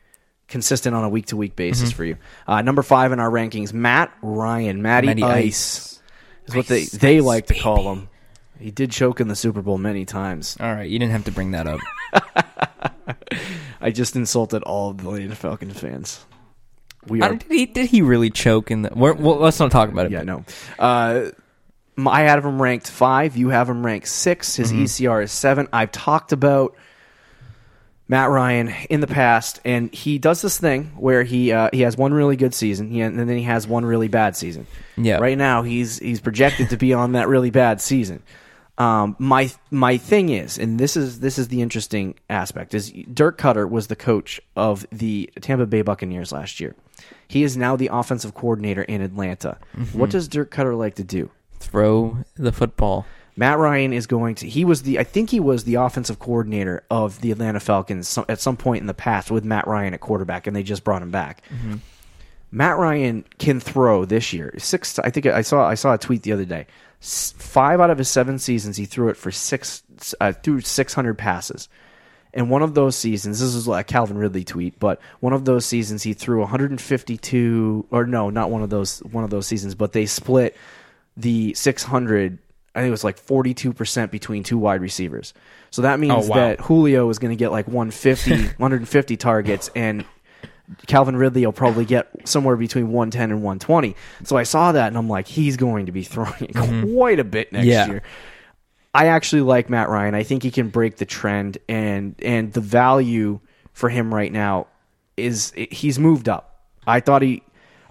[0.48, 1.96] consistent on a week to week basis Mm-hmm.
[1.98, 2.18] for you.
[2.48, 6.02] Uh, number five in our rankings, Matt Ryan, Matty, Matty Ice, Ice.
[6.48, 8.10] is what they Ice, they Ice, like to call him.
[8.60, 10.58] He did choke in the Super Bowl many times.
[10.60, 11.80] All right, you didn't have to bring that up.
[13.82, 16.26] I just insulted all of the Atlanta Falcons fans.
[17.08, 18.92] We are did he did he really choke in the?
[18.96, 20.12] We're, well, let's not talk about it.
[20.12, 20.46] Yeah, no.
[20.80, 21.32] Uh,
[21.98, 23.38] I had him ranked five.
[23.38, 24.56] You have him ranked six.
[24.56, 24.84] His Mm-hmm.
[24.84, 25.68] ECR is seven.
[25.72, 26.76] I've talked about
[28.08, 31.96] Matt Ryan in the past, and he does this thing where he uh, he has
[31.96, 34.68] one really good season, and then he has one really bad season.
[34.98, 35.18] Yeah.
[35.20, 38.22] Right now, he's he's projected to be on that really bad season.
[38.78, 43.38] Um, my my thing is, and this is this is the interesting aspect, is Dirk
[43.38, 46.76] Koetter was the coach of the Tampa Bay Buccaneers last year.
[47.28, 49.58] He is now the offensive coordinator in Atlanta.
[49.76, 49.98] Mm-hmm.
[49.98, 51.32] What does Dirk Koetter like to do?
[51.60, 53.06] Throw the football.
[53.36, 54.48] Matt Ryan is going to.
[54.48, 55.00] He was the.
[55.00, 58.88] I think he was the offensive coordinator of the Atlanta Falcons at some point in
[58.88, 61.42] the past with Matt Ryan at quarterback, and they just brought him back.
[62.52, 64.54] Matt Ryan can throw this year.
[64.60, 65.00] Six.
[65.00, 65.68] I think I saw.
[65.68, 66.68] I saw a tweet the other day.
[67.00, 69.82] Five out of his seven seasons, he threw it for six.
[70.22, 71.68] Uh, threw six hundred passes.
[72.36, 75.66] And one of those seasons, this is a Calvin Ridley tweet, but one of those
[75.66, 79.94] seasons he threw 152, or no, not one of those one of those seasons, but
[79.94, 80.56] they split
[81.16, 82.40] the 600.
[82.76, 85.34] I think it was like 42 percent between two wide receivers.
[85.70, 86.36] So that means Oh, wow.
[86.36, 90.04] that Julio is going to get like 150, 150 targets, and
[90.88, 93.96] Calvin Ridley will probably get somewhere between 110 and 120.
[94.24, 96.96] So I saw that and I'm like, he's going to be throwing mm-hmm.
[96.96, 97.88] quite a bit next Yeah.
[97.88, 98.02] year.
[98.94, 100.14] I actually like Matt Ryan.
[100.16, 103.40] I think he can break the trend, and and the value
[103.74, 104.68] for him right now
[105.18, 106.60] is he's moved up.
[106.86, 107.42] I thought he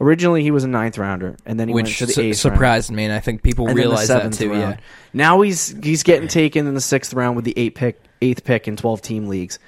[0.01, 2.91] originally he was a ninth rounder, and then he went to the eighth round, surprised
[2.93, 4.51] me, and I think people and then the realize that too.
[4.51, 4.75] round.
[4.75, 4.81] Yeah,
[5.13, 8.69] Now he's he's getting taken in the sixth round with the eight pick, eighth pick
[8.69, 9.59] in twelve team leagues.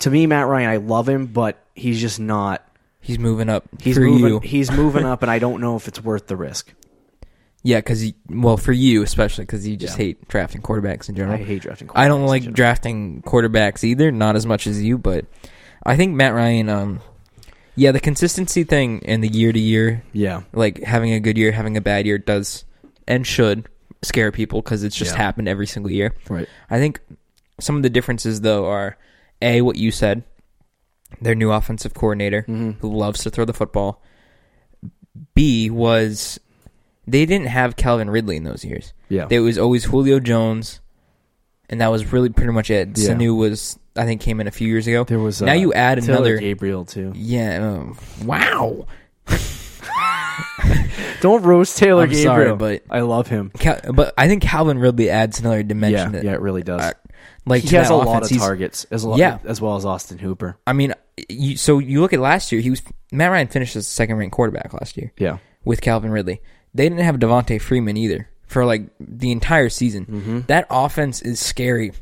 [0.00, 2.66] To me, Matt Ryan, I love him, but he's just not.
[3.00, 4.26] he's moving up He's moving.
[4.26, 4.40] you.
[4.40, 6.72] He's moving up, and I don't know if it's worth the risk.
[7.64, 10.04] Yeah, because well, for you especially because you just Yeah.
[10.04, 11.34] hate drafting quarterbacks in general.
[11.40, 11.90] I hate drafting.
[11.94, 12.54] I don't quarterbacks in like general.
[12.54, 15.24] drafting quarterbacks either, not as much as you, but
[15.84, 16.68] I think Matt Ryan.
[16.68, 17.00] Um,
[17.74, 21.50] yeah, the consistency thing and the year to year, Yeah, like having a good year,
[21.50, 22.64] having a bad year, does
[23.08, 23.68] and should
[24.02, 25.22] scare people because it's just Yeah.
[25.22, 26.12] happened every single year.
[26.28, 26.46] right.
[26.70, 27.00] I think
[27.58, 28.96] some of the differences though are
[29.42, 30.22] a what you said,
[31.20, 32.70] their new offensive coordinator Mm-hmm.
[32.80, 34.02] who loves to throw the football.
[35.34, 36.38] B was
[37.06, 38.92] they didn't have Calvin Ridley in those years.
[39.08, 39.26] Yeah.
[39.30, 40.80] It was always Julio Jones,
[41.68, 42.96] and that was really pretty much it.
[42.98, 43.10] Yeah.
[43.10, 45.04] Sanu was I think came in a few years ago.
[45.04, 46.38] There was now uh, you add Taylor another.
[46.38, 47.12] Gabriel too.
[47.14, 47.66] Yeah.
[47.68, 48.86] um, wow.
[51.20, 52.24] Don't roast Taylor I'm Gabriel.
[52.24, 53.50] sorry, but- I love him.
[53.58, 56.12] Cal- but I think Calvin Ridley adds another Yeah, dimension.
[56.12, 56.80] that, yeah, it really does.
[56.82, 56.92] uh,
[57.46, 58.06] like he has a offense.
[58.06, 59.38] lot of He's- targets as, lo- Yeah.
[59.44, 60.56] as well as Austin Hooper.
[60.66, 60.92] I mean,
[61.28, 62.60] you, so you look at last year.
[62.60, 66.40] He was Matt Ryan finished as second ranked quarterback last year Yeah, with Calvin Ridley.
[66.74, 70.06] They didn't have Devonta Freeman either for like the entire season.
[70.06, 70.40] Mm-hmm.
[70.48, 71.92] That offense is scary.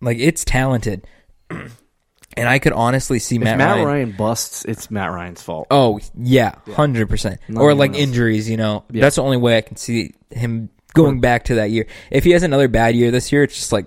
[0.00, 1.06] Like it's talented,
[1.50, 3.86] and I could honestly see if Matt, Matt, Ryan.
[3.86, 4.12] Ryan.
[4.12, 5.66] busts, it's Matt Ryan's fault.
[5.70, 7.40] Oh yeah, hundred percent.
[7.54, 8.00] Or like else.
[8.00, 8.50] injuries.
[8.50, 9.02] You know, Yeah.
[9.02, 11.86] that's the only way I can see him going back to that year.
[12.10, 13.86] If he has another bad year this year, it's just like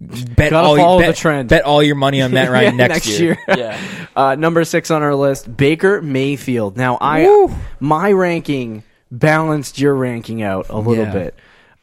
[0.00, 1.48] bet Gotta all follow bet, the trend.
[1.48, 3.38] Bet all your money on Matt Ryan Yeah, next, next year.
[3.48, 3.56] year.
[3.56, 3.80] yeah.
[4.16, 6.76] Uh, number six on our list, Baker Mayfield.
[6.76, 7.54] Now, I Woo.
[7.78, 11.12] my ranking balanced your ranking out a little Yeah.
[11.12, 11.34] bit.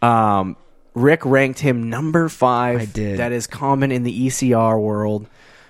[0.01, 0.55] Um,
[0.93, 2.81] Rick ranked him number five.
[2.81, 3.19] I did.
[3.19, 5.27] That is common in the ECR world.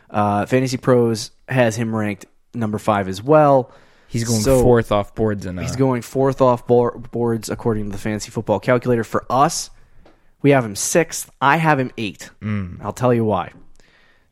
[0.09, 3.71] Uh, Fantasy Pros has him ranked number five as well.
[4.07, 7.85] He's going So- fourth off boards and uh, He's going fourth off boar- boards according
[7.85, 9.03] to the fantasy football calculator.
[9.03, 9.71] For us,
[10.41, 11.29] we have him sixth.
[11.41, 12.29] I have him eight.
[12.41, 12.77] Mm.
[12.81, 13.51] I'll tell you why.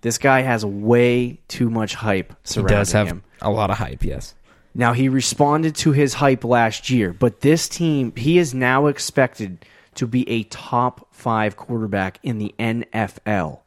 [0.02, 3.24] This guy has way too much hype he surrounding does have him.
[3.42, 4.04] a lot of hype.
[4.06, 4.36] Yes.
[4.76, 9.66] Now he responded to his hype last year, but this team he is now expected
[9.96, 13.60] to be a top five quarterback in the NFL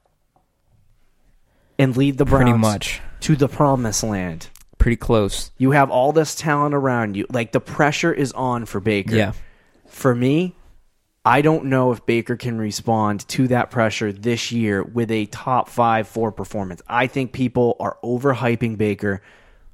[1.78, 3.00] and lead the Browns Pretty much.
[3.20, 4.48] to the promised land.
[4.78, 5.50] Pretty close.
[5.58, 7.26] You have all this talent around you.
[7.30, 9.16] Like the pressure is on for Baker.
[9.16, 9.32] Yeah.
[9.86, 10.54] For me,
[11.24, 15.68] I don't know if Baker can respond to that pressure this year with a top
[15.68, 16.82] five four performance.
[16.86, 19.22] I think people are overhyping Baker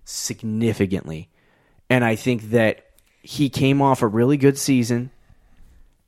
[0.04, 1.28] significantly.
[1.90, 2.86] And I think that
[3.22, 5.10] he came off a really good season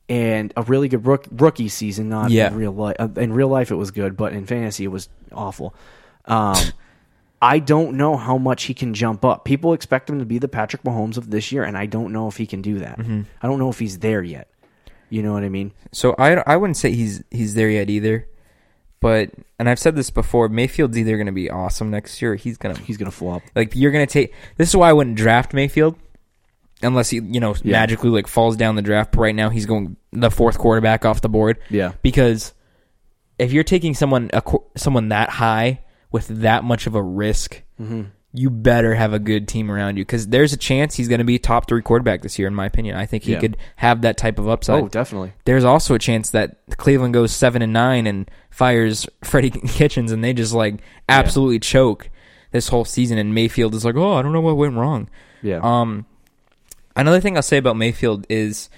[0.09, 2.09] and a really good rook, rookie season.
[2.09, 2.49] Not Yeah.
[2.49, 2.97] in real life.
[3.17, 5.75] In real life, it was good, but in fantasy, it was awful.
[6.27, 6.57] Um,
[7.43, 9.45] I don't know how much he can jump up.
[9.45, 12.27] People expect him to be the Patrick Mahomes of this year, and I don't know
[12.27, 12.99] if he can do that.
[12.99, 14.49] I don't know if he's there yet.
[15.11, 15.73] You know what I mean?
[15.93, 18.27] So I, I wouldn't say he's he's there yet either.
[19.05, 22.37] But and I've said this before, Mayfield's either going to be awesome next year or
[22.37, 23.43] he's going to He's gonna flop.
[23.55, 25.97] like you're going to take This is why I wouldn't draft Mayfield
[26.83, 27.73] unless he, you know, Yeah.
[27.81, 29.13] magically like falls down the draft.
[29.13, 31.59] But right now he's going the fourth quarterback off the board.
[31.69, 31.93] Yeah.
[32.01, 32.55] Because
[33.39, 34.43] if you're taking someone a,
[34.75, 38.05] someone that high with that much of a risk, Mm-hmm.
[38.37, 41.25] You better have a good team around you because there's a chance he's going to
[41.25, 42.49] be top three quarterback this year.
[42.49, 43.39] In my opinion, I think he Yeah.
[43.39, 44.83] could have that type of upside.
[44.83, 45.33] Oh, definitely.
[45.45, 50.25] There's also a chance that Cleveland goes seven and nine and fires Freddie Kitchens, and
[50.25, 52.11] they just like absolutely choke
[52.51, 53.19] this whole season.
[53.19, 55.09] And Mayfield is like, oh, I don't know what went wrong.
[55.41, 55.61] Yeah.
[55.63, 56.05] Um,
[56.97, 58.69] another thing I'll say about Mayfield is,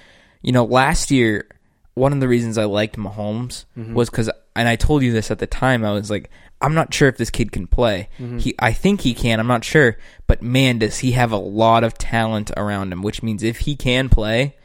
[0.42, 1.46] you know, last year
[1.94, 3.94] one of the reasons I liked Mahomes Mm-hmm.
[3.94, 6.28] was because, and I told you this at the time, I was like,
[6.60, 8.08] I'm not sure if this kid can play.
[8.18, 8.38] Mm-hmm.
[8.38, 9.40] He, I think he can.
[9.40, 13.02] I'm not sure, but man, does he have a lot of talent around him?
[13.02, 14.56] Which means if he can play,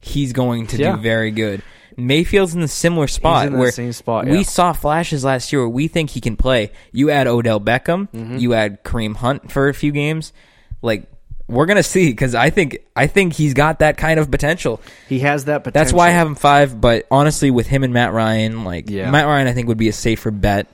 [0.00, 0.96] he's going to Yeah.
[0.96, 1.62] do very good.
[1.96, 6.10] Mayfield's in the similar spot where spot, we saw flashes last year where we think
[6.10, 6.70] he can play.
[6.92, 8.36] You add Odell Beckham, Mm-hmm.
[8.38, 10.32] you add Kareem Hunt for a few games,
[10.80, 11.10] like
[11.48, 14.80] we're gonna see because I think I think he's got that kind of potential.
[15.08, 15.82] He has that potential.
[15.84, 16.80] That's why I have him five.
[16.80, 19.10] But honestly, with him and Matt Ryan, like Yeah.
[19.10, 20.68] Matt Ryan, I think would be a safer bet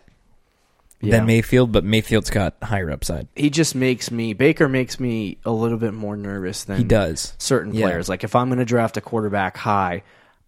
[1.06, 1.18] Yeah.
[1.18, 1.72] than Mayfield.
[1.72, 3.28] But Mayfield's got higher upside.
[3.36, 7.34] He just makes me Baker makes me a little bit more nervous than He does.
[7.38, 7.86] certain Yeah.
[7.86, 8.08] players.
[8.08, 10.02] Like if I'm going to draft a quarterback high,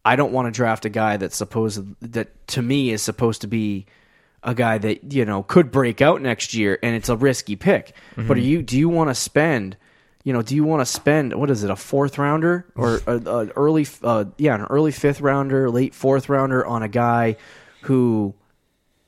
[0.05, 3.47] I don't want to draft a guy that's supposed that to me is supposed to
[3.47, 3.87] be
[4.43, 7.93] a guy that you know could break out next year, and it's a risky pick.
[8.13, 8.29] Mm-hmm.
[8.29, 9.77] But are you do you want to spend?
[10.23, 13.53] You know, do you want to spend what is it, a fourth rounder or an
[13.55, 17.37] early, uh, yeah, an early fifth rounder, late fourth rounder on a guy
[17.83, 18.35] who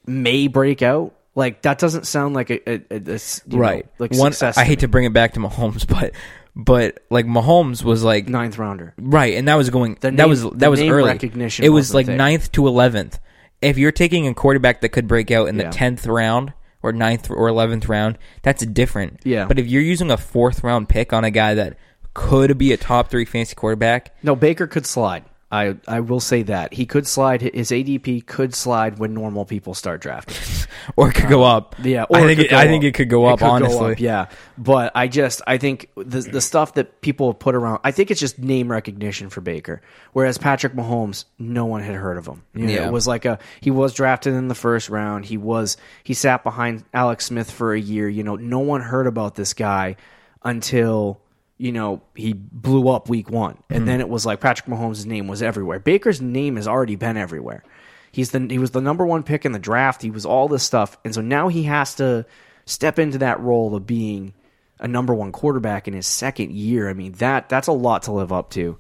[0.06, 1.14] may break out?
[1.38, 3.87] Like that doesn't sound like a, a, a, you know, right.
[4.01, 4.33] like One.
[4.33, 4.59] success.
[4.59, 6.12] I hate to bring it back to Mahomes, but
[6.57, 8.92] but like Mahomes was like ninth rounder.
[8.98, 9.94] Right, and that was going.
[9.94, 11.09] The that name- was the that was name early.
[11.09, 12.16] recognition It was like there.
[12.16, 13.20] ninth to eleventh.
[13.62, 15.70] If you're taking a quarterback that could break out in the Yeah.
[15.70, 19.20] tenth round or ninth or eleventh round, that's different.
[19.24, 19.46] Yeah.
[19.46, 21.77] But if you're using a fourth round pick on a guy that
[22.14, 25.24] could be a top three fantasy quarterback, No, Baker could slide.
[25.50, 27.40] I I will say that he could slide.
[27.40, 30.37] His ADP could slide when normal people start drafting.
[30.96, 31.74] or it could go um, up.
[31.82, 33.38] Yeah, I think it, go I think it could go up.
[33.38, 34.26] could go honestly, up, yeah.
[34.58, 37.80] But I just I think the the stuff that people have put around.
[37.82, 39.80] I think it's just name recognition for Baker.
[40.12, 42.42] Whereas Patrick Mahomes, no one had heard of him.
[42.54, 42.87] You know, Yeah.
[42.87, 45.24] it was like a he was drafted in the first round.
[45.24, 48.06] He was he sat behind Alex Smith for a year.
[48.06, 49.96] You know, no one heard about this guy
[50.42, 51.20] until
[51.59, 53.87] you know he blew up week one, and hmm.
[53.87, 55.79] then it was like Patrick Mahomes' name was everywhere.
[55.79, 57.64] Baker's name has already been everywhere.
[58.12, 60.01] He's the he was the number one pick in the draft.
[60.01, 62.25] He was all this stuff, and so now he has to
[62.64, 64.33] step into that role of being
[64.81, 66.88] a number one quarterback in his second year.
[66.88, 68.79] I mean that that's a lot to live up to,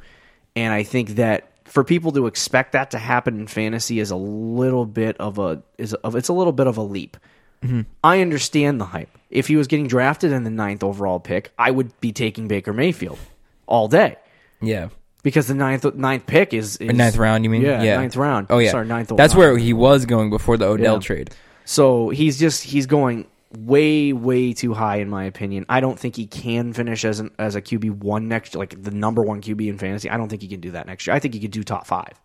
[0.56, 4.16] and I think that for people to expect that to happen in fantasy is a
[4.16, 7.16] little bit of a is of it's a little bit of a leap.
[7.62, 7.82] Mm-hmm.
[8.04, 9.17] I understand the hype.
[9.30, 12.72] If he was getting drafted in the ninth overall pick, I would be taking Baker
[12.72, 13.18] Mayfield
[13.66, 14.16] all day
[14.62, 14.88] yeah.
[15.22, 17.60] because the ninth ninth pick is, is Ninth round, you mean?
[17.62, 18.46] Yeah, ninth round.
[18.48, 19.08] Oh yeah, sorry, ninth.
[19.12, 19.18] Overall.
[19.18, 21.00] That's where he was going before the Odell Yeah.
[21.00, 21.30] trade.
[21.66, 23.26] So he's just he's going
[23.58, 25.66] way way too high in my opinion.
[25.68, 28.90] I don't think he can finish as an as a QB one next like the
[28.90, 30.08] number one QB in fantasy.
[30.08, 31.14] I don't think he can do that next year.
[31.14, 32.18] I think he could do top five.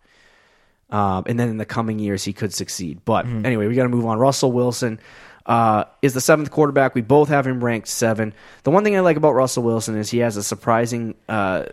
[0.90, 3.00] Um, and then in the coming years he could succeed.
[3.04, 3.46] But Mm-hmm.
[3.46, 4.18] anyway, we got to move on.
[4.18, 5.00] Russell Wilson
[5.46, 6.94] uh, is the seventh quarterback.
[6.94, 8.32] We both have him ranked seven.
[8.62, 11.14] The one thing I like about Russell Wilson is he has a surprising.
[11.28, 11.66] Uh,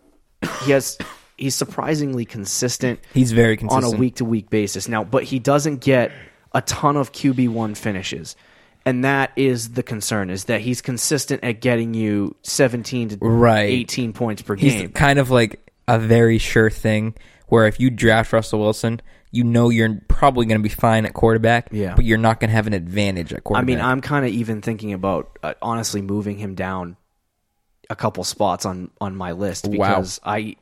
[0.64, 0.98] he has
[1.36, 5.38] he's surprisingly consistent He's very consistent on a week to week basis now, but he
[5.38, 6.12] doesn't get
[6.52, 8.36] a ton of QB one finishes.
[8.84, 13.70] And that is the concern is that he's consistent at getting you 17 to Right.
[13.70, 14.88] 18 points per He's game.
[14.88, 17.14] He's kind of like a very sure thing
[17.46, 19.00] where if you draft Russell Wilson,
[19.32, 21.94] you know you're probably going to be fine at quarterback, Yeah.
[21.96, 23.64] but you're not going to have an advantage at quarterback.
[23.64, 26.96] I mean, I'm kind of even thinking about uh, honestly moving him down
[27.90, 29.70] a couple spots on on my list Wow.
[29.72, 30.56] because I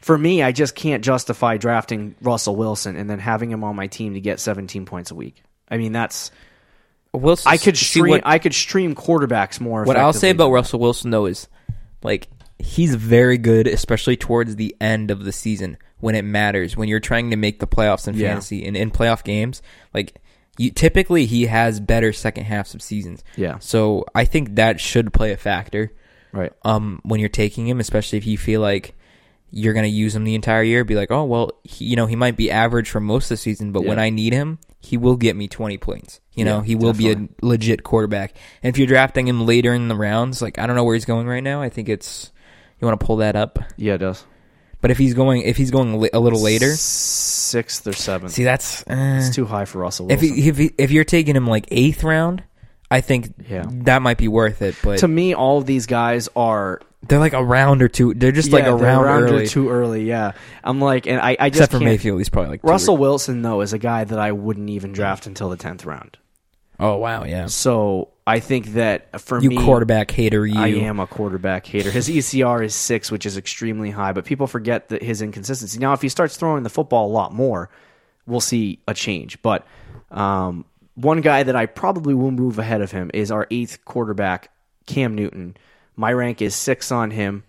[0.00, 3.86] for me I just can't justify drafting Russell Wilson and then having him on my
[3.86, 5.42] team to get 17 points a week.
[5.68, 6.30] I mean, that's
[7.12, 10.80] Wilson, I could stream what, I could stream quarterbacks more what I'll say about Russell
[10.80, 11.46] Wilson though is
[12.02, 16.88] like he's very good, especially towards the end of the season when it matters when
[16.88, 18.28] you're trying to make the playoffs in Yeah.
[18.28, 19.62] fantasy and in playoff games.
[19.94, 20.20] Like
[20.58, 23.22] you, typically, he has better second halves of seasons.
[23.36, 23.58] Yeah.
[23.60, 25.92] So I think that should play a factor.
[26.32, 26.52] right.
[26.62, 28.94] um, when you're taking him, especially if you feel like
[29.50, 30.84] you're going to use him the entire year.
[30.84, 33.36] Be like, oh well, he, you know, he might be average for most of the
[33.38, 36.20] season, but when I need him, he will get me 20 points.
[36.34, 38.34] You know, he will be a legit quarterback.
[38.62, 41.06] And if you're drafting him later in the rounds, like I don't know where he's
[41.06, 41.62] going right now.
[41.62, 42.30] I think it's
[42.80, 43.58] you want to pull that up.
[43.76, 44.24] Yeah, it does.
[44.80, 48.32] But if he's going, if he's going li- a little later, sixth or seventh.
[48.32, 51.34] see that's uh, it's too high for Russell if he, if he, if you're taking
[51.34, 52.44] him like eighth round,
[52.90, 53.64] I think Yeah.
[53.68, 54.76] that might be worth it.
[54.82, 58.14] But to me, all of these guys are they're like a round or two.
[58.14, 59.46] They're just like a round, round or early.
[59.48, 60.04] too early.
[60.04, 62.96] Yeah, I'm like, and I, I just Except for Mayfield, he's probably like two Russell
[62.96, 66.18] Wilson though is a guy that I wouldn't even draft until the tenth round.
[66.78, 67.46] Oh wow, yeah.
[67.46, 70.60] So I think that for You me, quarterback hater, you.
[70.60, 71.90] I am a quarterback hater.
[71.90, 75.78] His ECR is six, which is extremely high, but people forget that his inconsistency.
[75.78, 77.70] Now, if he starts throwing the football a lot more,
[78.26, 79.40] we'll see a change.
[79.40, 79.66] But
[80.10, 84.50] um, one guy that I probably will move ahead of him is our eighth quarterback,
[84.84, 85.56] Cam Newton.
[85.96, 87.44] My rank is six on him,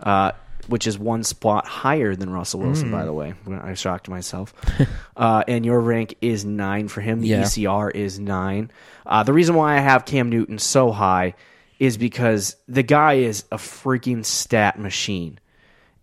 [0.00, 0.32] uh,
[0.68, 2.92] which is one spot higher than Russell Wilson, Hmm.
[2.94, 3.34] by the way.
[3.62, 4.52] I shocked myself.
[5.16, 7.20] uh, and your rank is nine for him.
[7.20, 7.42] The Yeah.
[7.42, 8.70] ECR is nine.
[9.04, 11.34] Uh, the reason why I have Cam Newton so high
[11.78, 15.38] is because the guy is a freaking stat machine.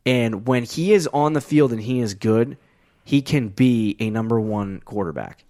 [0.06, 2.58] And when he is on the field and he is good,
[3.04, 5.44] he can be a number one quarterback.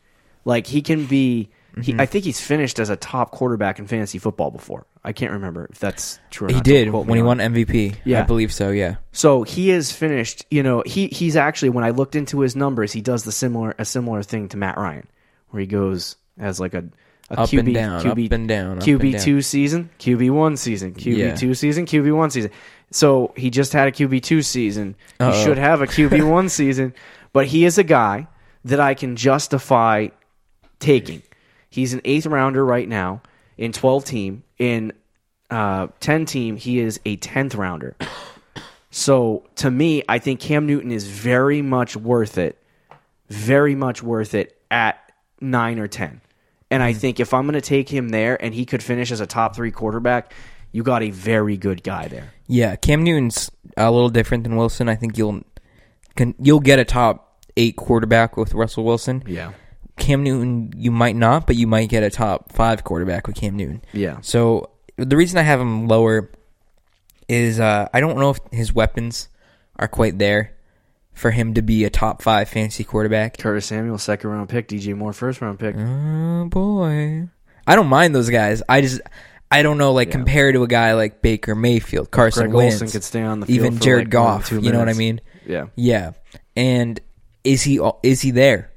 [0.45, 1.49] Like he can be.
[1.81, 2.01] He, mm-hmm.
[2.01, 4.85] I think he's finished as a top quarterback in fantasy football before.
[5.03, 6.47] I can't remember if that's true.
[6.47, 7.39] Or He did when he won.
[7.39, 7.95] MVP.
[8.05, 8.19] Yeah.
[8.19, 8.69] I believe so.
[8.69, 8.97] Yeah.
[9.11, 10.45] So he is finished.
[10.51, 13.73] You know, he he's actually when I looked into his numbers, he does the similar
[13.79, 15.07] a similar thing to Matt Ryan,
[15.49, 16.83] where he goes as like a,
[17.31, 19.21] a Up QB and down, QB up and down, up QB and down.
[19.21, 21.35] two season, QB one season, QB Yeah.
[21.35, 22.51] two season, QB one season.
[22.91, 24.95] So he just had a QB two season.
[25.17, 25.43] He Uh-oh.
[25.43, 26.93] should have a QB one season,
[27.33, 28.27] but he is a guy
[28.65, 30.09] that I can justify
[30.79, 31.23] taking.
[31.73, 33.23] He's an eighth rounder right now
[33.57, 34.43] in twelve team.
[34.59, 34.93] In
[35.49, 37.95] uh, ten team, he is a tenth rounder.
[38.91, 42.63] So to me, I think Cam Newton is very much worth it,
[43.27, 45.11] very much worth it at
[45.41, 46.21] nine or ten.
[46.69, 49.19] And I think if I'm going to take him there and he could finish as
[49.19, 50.31] a top three quarterback,
[50.71, 52.33] you got a very good guy there.
[52.45, 54.87] Yeah, Cam Newton's a little different than Wilson.
[54.89, 55.41] I think you'll
[56.15, 59.23] can you'll get a top eight quarterback with Russell Wilson.
[59.25, 59.53] Yeah,
[59.97, 63.55] Cam Newton, you might not, but you might get a top five quarterback with Cam
[63.55, 63.81] Newton.
[63.93, 66.31] yeah, So the reason I have him lower
[67.27, 69.29] is uh, I don't know if his weapons
[69.77, 70.55] are quite there
[71.13, 73.37] for him to be a top five fantasy quarterback.
[73.37, 74.67] Curtis Samuel, second round pick.
[74.67, 75.75] DJ Moore, first round pick.
[75.77, 77.29] Oh boy,
[77.67, 78.61] I don't mind those guys.
[78.67, 79.01] I just
[79.51, 83.03] I don't know, like compared to a guy like Baker Mayfield, Carson Greg Wentz, could
[83.03, 84.51] stay on the field even Jared like Goff.
[84.51, 85.21] You know what I mean?
[85.45, 86.11] Yeah, Yeah.
[86.55, 86.99] And
[87.43, 88.71] is he is he there?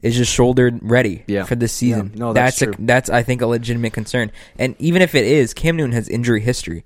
[0.00, 1.42] Is just shoulder ready Yeah.
[1.44, 2.12] for this season?
[2.14, 2.18] Yeah.
[2.20, 2.74] No, that's a, true.
[2.78, 4.30] that's I think a legitimate concern.
[4.58, 6.84] And even if it is, Cam Newton has injury history.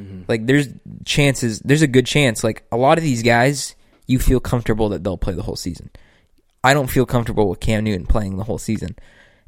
[0.00, 0.22] Mm-hmm.
[0.28, 0.68] Like there's
[1.04, 2.42] chances, there's a good chance.
[2.42, 5.90] Like a lot of these guys, you feel comfortable that they'll play the whole season.
[6.64, 8.96] I don't feel comfortable with Cam Newton playing the whole season.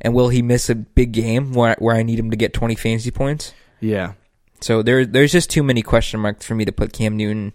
[0.01, 2.75] And will he miss a big game where where I need him to get 20
[2.77, 3.53] fantasy points?
[3.81, 4.13] yeah,
[4.61, 7.53] So there there's just too many question marks for me to put Cam Newton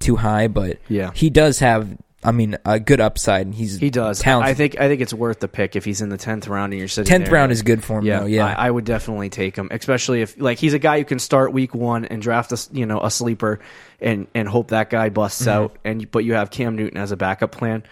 [0.00, 1.12] too high, but Yeah.
[1.14, 1.96] he does have
[2.28, 3.46] I mean a good upside.
[3.46, 4.20] and He's he does.
[4.20, 4.50] talented.
[4.50, 6.78] I think I think it's worth the pick if he's in the tenth round and
[6.78, 7.08] you're sitting.
[7.08, 8.04] tenth round is good for him.
[8.04, 8.46] Yeah, though, yeah.
[8.46, 11.52] I, I would definitely take him, especially if like he's a guy who can start
[11.52, 13.60] week one and draft a you know a sleeper
[14.00, 15.50] and and hope that guy busts Mm-hmm.
[15.50, 17.82] out, and but you have Cam Newton as a backup plan.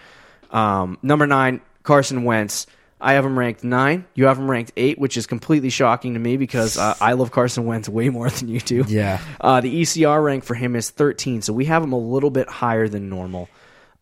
[0.51, 2.67] Um, number nine, Carson Wentz.
[2.99, 4.05] I have him ranked nine.
[4.15, 7.29] You have him ranked eight, which is completely shocking to me because uh, I love
[7.31, 8.85] Carson Wentz way more than you do.
[8.87, 9.21] Yeah.
[9.39, 12.49] Uh, the ECR rank for him is 13, so we have him a little bit
[12.49, 13.49] higher than normal.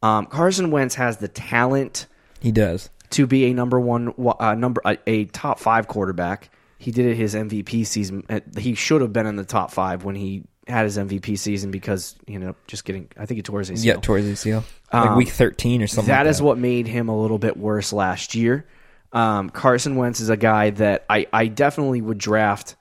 [0.01, 2.07] Um, Carson Wentz has the talent
[2.41, 2.89] he does.
[3.11, 6.49] to be a number one, uh, number a, a top five quarterback.
[6.77, 8.23] He did it his MVP season.
[8.29, 11.71] Uh, He should have been in the top five when he had his MVP season
[11.71, 13.07] because you know just getting.
[13.17, 13.83] I think he tore his ACL.
[13.85, 14.63] Yeah, towards ACL.
[14.93, 16.09] Like Um, week thirteen or something.
[16.11, 18.65] That like is what made him a little bit worse last year.
[19.13, 22.75] Um, Carson Wentz is a guy that I, I definitely would draft.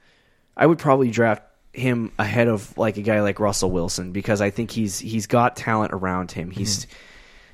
[0.57, 1.43] I would probably draft
[1.75, 5.57] him ahead of like a guy like Russell Wilson because I think he's he's got
[5.57, 6.51] talent around him.
[6.51, 6.97] He's mm-hmm.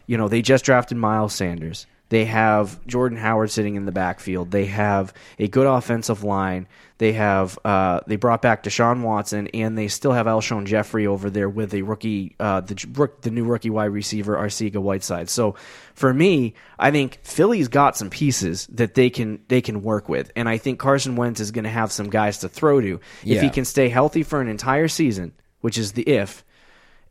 [0.06, 1.86] you know, they just drafted Miles Sanders.
[2.10, 4.50] They have Jordan Howard sitting in the backfield.
[4.50, 6.66] They have a good offensive line.
[7.00, 11.30] They have uh, they brought back Deshaun Watson, and they still have Alshon Jeffery over
[11.30, 15.30] there with a rookie, uh, the the new rookie wide receiver Arcega Whiteside.
[15.30, 15.54] So,
[15.94, 20.30] for me, I think Philly's got some pieces that they can they can work with,
[20.36, 23.40] and I think Carson Wentz is going to have some guys to throw to if
[23.40, 25.32] he can stay healthy for an entire season,
[25.62, 26.44] which is the if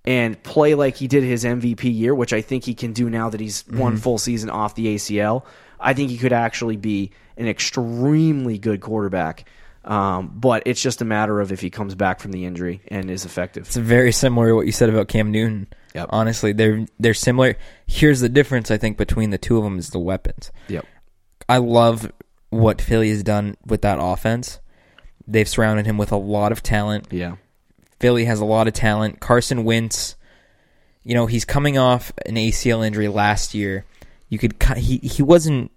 [0.05, 3.31] and play like he did his MVP year, which I think he can do now
[3.31, 4.01] that he's one Mm-hmm.
[4.01, 5.45] full season off the ACL.
[5.79, 9.49] I think he could actually be an extremely good quarterback.
[9.85, 13.09] Um, but it's just a matter of if he comes back from the injury and
[13.09, 13.65] is effective.
[13.65, 15.67] It's very similar to what you said about Cam Newton.
[15.95, 16.09] Yep.
[16.11, 17.55] Honestly, they're they're similar.
[17.87, 20.51] Here's the difference I think between the two of them is the weapons.
[20.67, 20.85] Yep.
[21.47, 22.11] I love
[22.49, 24.59] what Philly has done with that offense.
[25.27, 27.07] They've surrounded him with a lot of talent.
[27.11, 27.35] Yeah.
[27.99, 29.19] Philly has a lot of talent.
[29.19, 30.15] Carson Wentz,
[31.03, 33.85] you know, he's coming off an ACL injury last year.
[34.29, 35.71] You could he he wasn't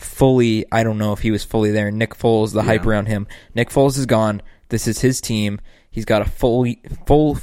[0.00, 0.64] fully.
[0.72, 1.90] I don't know if he was fully there.
[1.90, 3.26] Nick Foles, the hype around him.
[3.54, 4.42] Nick Foles is gone.
[4.68, 5.60] This is his team.
[5.90, 6.66] He's got a full
[7.06, 7.38] full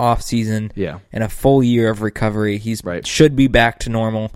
[0.00, 1.00] off season Yeah.
[1.12, 2.58] and a full year of recovery.
[2.58, 3.06] He's Right.
[3.06, 4.32] should be back to normal.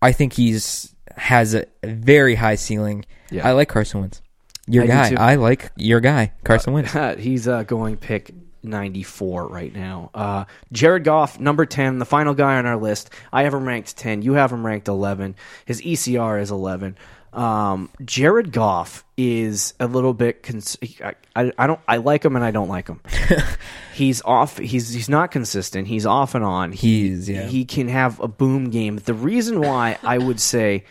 [0.00, 3.04] I think he's has a very high ceiling.
[3.30, 3.46] Yeah.
[3.46, 4.22] I like Carson Wentz.
[4.66, 5.14] Your I guy.
[5.14, 6.94] I like your guy, Carson Wentz.
[7.18, 8.30] He's uh, going pick
[8.62, 10.10] 94 right now.
[10.14, 13.10] Uh, Jared Goff, number 10, the final guy on our list.
[13.32, 14.22] I have him ranked 10.
[14.22, 15.36] You have him ranked 11.
[15.64, 16.96] His ECR is 11.
[17.32, 20.42] Um, Jared Goff is a little bit.
[20.42, 21.80] Cons- I, I, I don't.
[21.86, 23.00] I like him and I don't like him.
[23.94, 24.56] he's off.
[24.56, 25.88] He's he's not consistent.
[25.88, 26.72] He's off and on.
[26.72, 27.46] He, He's, yeah.
[27.46, 28.96] He can have a boom game.
[28.96, 30.84] The reason why I would say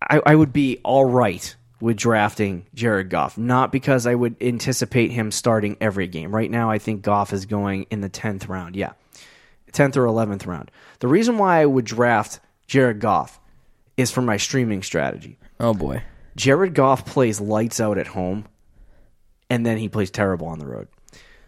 [0.00, 5.10] I, I would be all right with drafting Jared Goff, not because I would anticipate
[5.10, 6.34] him starting every game.
[6.34, 8.76] Right now, I think Goff is going in the tenth round.
[8.76, 8.92] Yeah,
[9.72, 10.70] 10th or 11th round.
[11.00, 13.40] The reason why I would draft Jared Goff
[13.96, 15.38] is for my streaming strategy.
[15.60, 16.02] Oh boy.
[16.36, 18.46] Jared Goff plays lights out at home,
[19.50, 20.88] and then he plays terrible on the road.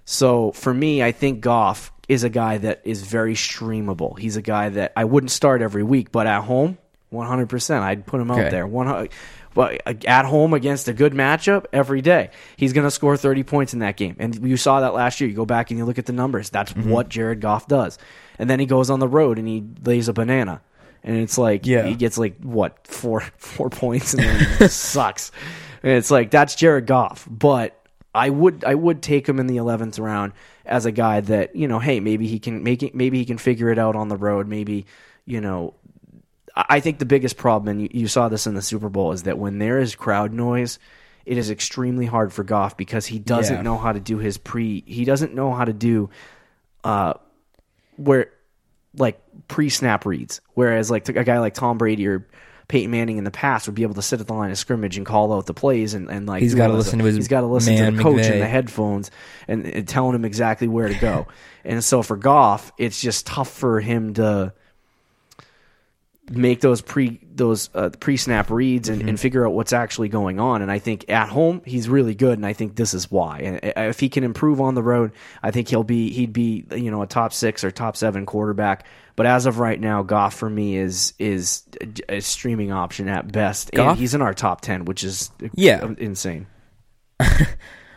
[0.05, 4.19] So for me, I think Goff is a guy that is very streamable.
[4.19, 6.77] He's a guy that I wouldn't start every week, but at home,
[7.13, 7.81] 100%.
[7.81, 8.51] I'd put him out Okay.
[8.51, 8.67] there.
[8.67, 9.11] 100,
[9.55, 13.73] but at home against a good matchup every day, he's going to score 30 points
[13.75, 14.17] in that game.
[14.19, 15.29] And you saw that last year.
[15.29, 16.51] You go back and you look at the numbers.
[16.51, 16.91] That's Mm-hmm.
[16.91, 17.99] what Jared Goff does.
[18.39, 20.61] And then he goes on the road and he lays a banana.
[21.03, 21.85] And it's like Yeah.
[21.85, 25.33] he gets like what four four points and then he sucks.
[25.83, 27.27] And it's like that's Jared Goff.
[27.29, 27.77] But
[28.15, 30.33] I would I would take him in the eleventh round
[30.67, 32.95] as a guy that you know, hey, maybe he can make it.
[32.95, 34.47] Maybe he can figure it out on the road.
[34.47, 34.85] Maybe
[35.27, 35.75] you know,
[36.57, 39.25] I think the biggest problem, and you, you saw this in the Super Bowl, is
[39.25, 40.79] that when there is crowd noise,
[41.27, 43.63] it is extremely hard for Goff because he doesn't Yeah.
[43.63, 44.83] know how to do his pre.
[44.87, 46.11] He doesn't know how to do,
[46.85, 47.15] uh,
[47.97, 48.31] where
[48.97, 50.41] like pre-snap reads.
[50.55, 52.27] Whereas like a guy like Tom Brady or
[52.67, 54.97] Peyton Manning in the past would be able to sit at the line of scrimmage
[54.97, 57.29] and call out the plays and, and like He's do gotta listen to his he's
[57.29, 59.11] got to listen to the coach in the headphones
[59.49, 61.27] and, and telling him exactly where to go.
[61.65, 64.53] and so for Goff, it's just tough for him to
[66.31, 69.09] make those pre those uh, pre snap reads and, Mm-hmm.
[69.09, 70.63] and figure out what's actually going on.
[70.63, 73.39] And I think at home he's really good, and I think this is why.
[73.41, 75.13] And uh, if he can improve on the road,
[75.43, 78.87] I think he'll be he'd be you know a top six or top seven quarterback.
[79.17, 81.65] But as of right now, Goff for me is is
[82.09, 83.73] a, a streaming option at best.
[83.73, 83.91] Goff?
[83.91, 85.85] And he's in our top ten, which is Yeah.
[85.99, 86.47] insane.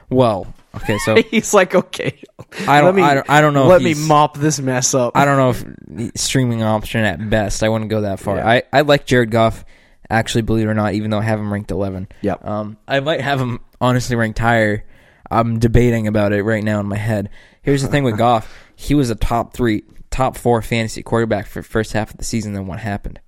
[0.10, 2.22] Well, okay, so He's like, okay,
[2.68, 5.16] I don't- let me, I don't- I don't know Let me mop this mess up.
[5.16, 7.64] I don't know if streaming option at best.
[7.64, 8.38] I wouldn't go that far.
[8.38, 8.47] Yeah.
[8.49, 9.66] I, I like Jared Goff,
[10.10, 12.08] actually, believe it or not, even though I have him ranked 11.
[12.22, 12.45] Yep.
[12.45, 14.86] Um, I might have him honestly ranked higher.
[15.32, 17.30] I'm debating about it right now in my head.
[17.62, 21.64] Here's the thing with Goff: he was a top three, top four fantasy quarterback for
[21.64, 22.54] first half of the season.
[22.54, 23.20] Then what happened?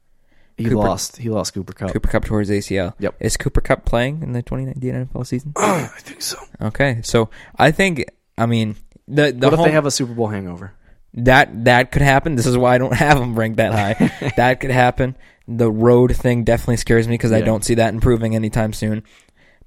[0.57, 1.17] He Cooper- lost.
[1.17, 1.91] He lost Cooper Kupp.
[1.91, 2.93] Cooper Kupp towards ACL.
[2.99, 3.15] Yep.
[3.19, 5.51] Is Cooper Kupp playing in the 2019 NFL season?
[5.57, 6.37] I think so.
[6.61, 8.05] Okay, so I think
[8.37, 8.75] I mean
[9.07, 10.73] the the What if home- they have a Super Bowl hangover?
[11.15, 12.35] that that could happen.
[12.35, 14.31] This is why I don't have them ranked that high.
[14.37, 15.15] that could happen.
[15.47, 19.03] The road thing definitely scares me because I don't see that improving anytime soon.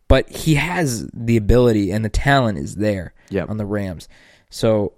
[0.09, 3.51] But he has the ability and the talent is there Yep.
[3.51, 4.09] on the Rams.
[4.51, 4.95] So,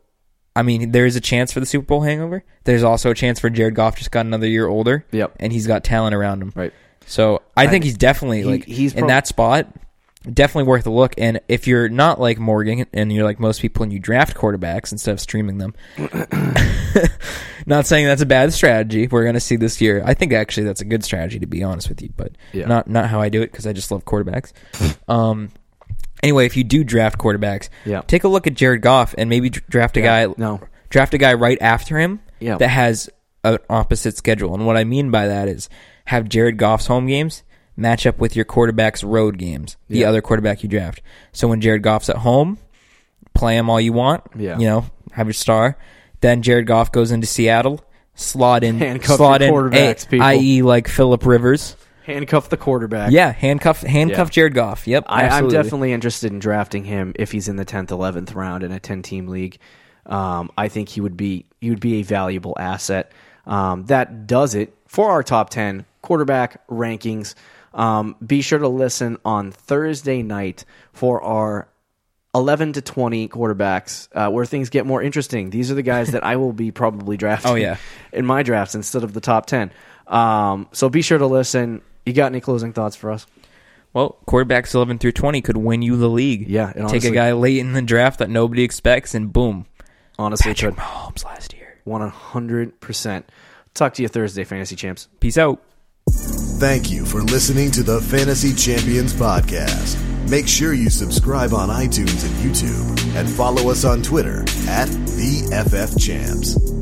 [0.56, 2.42] I mean, there is a chance for the Super Bowl hangover.
[2.64, 5.04] There's also a chance for Jared Goff just got another year older.
[5.12, 5.36] Yep.
[5.40, 6.52] and he's got talent around him.
[6.54, 6.72] Right.
[7.06, 9.66] So I think he's definitely he- like he's in that spot.
[10.30, 11.14] Definitely worth a look.
[11.16, 14.92] And if you're not like Morgan and you're like most people and you draft quarterbacks
[14.92, 15.74] instead of streaming them,
[17.66, 19.06] not saying that's a bad strategy.
[19.06, 20.02] We're going to see this year.
[20.04, 22.66] I think actually that's a good strategy to be honest with you, but Yeah.
[22.66, 24.52] not not how I do it because I just love quarterbacks.
[25.08, 25.50] um.
[26.22, 28.02] Anyway, if you do draft quarterbacks, Yeah.
[28.06, 30.34] take a look at Jared Goff and maybe draft a Yeah, guy.
[30.36, 30.60] no.
[30.90, 32.56] draft a guy right after him Yeah.
[32.58, 33.08] that has
[33.44, 34.54] an opposite schedule.
[34.54, 35.68] And what I mean by that is
[36.06, 37.42] have Jared Goff's home games
[37.76, 40.08] match up with your quarterback's road games, the Yeah.
[40.08, 41.00] other quarterback you draft.
[41.32, 42.58] So when Jared Goff's at home,
[43.34, 44.22] play him all you want.
[44.36, 44.58] Yeah.
[44.58, 45.76] You know, have your star.
[46.20, 47.80] Then Jared Goff goes into Seattle,
[48.14, 49.54] slot in, Handcuff slot in,
[50.20, 51.76] i.e., like Philip Rivers.
[52.04, 53.12] Handcuff the quarterback.
[53.12, 54.32] Yeah, handcuff, handcuff Yeah.
[54.32, 54.86] Jared Goff.
[54.86, 55.56] Yep, I, I'm absolutely.
[55.56, 59.28] definitely interested in drafting him if he's in the tenth, eleventh round in a ten-team
[59.28, 59.58] league.
[60.06, 63.12] Um, I think he would be he would be a valuable asset.
[63.46, 67.34] Um, that does it for our top ten quarterback rankings.
[67.74, 71.68] Um, be sure to listen on Thursday night for our
[72.34, 75.50] 11 to 20 quarterbacks uh, where things get more interesting.
[75.50, 77.76] These are the guys that I will be probably drafting Oh, yeah.
[78.12, 79.72] in my drafts instead of the top 10.
[80.06, 81.82] Um, so be sure to listen.
[82.04, 83.26] You got any closing thoughts for us?
[83.92, 86.48] Well, quarterbacks 11 through 20 could win you the league.
[86.48, 89.66] Yeah, and Take a guy late in the draft that nobody expects, and boom.
[90.18, 90.84] Honestly, Patrick could.
[90.84, 91.78] Mahomes last year.
[91.86, 93.24] 100%.
[93.74, 95.08] Talk to you Thursday, Fantasy Champs.
[95.18, 95.62] Peace out.
[96.60, 99.98] Thank you for listening to the Fantasy Champions Podcast.
[100.28, 105.48] Make sure you subscribe on iTunes and YouTube and follow us on Twitter at the
[105.66, 106.79] FF Champs.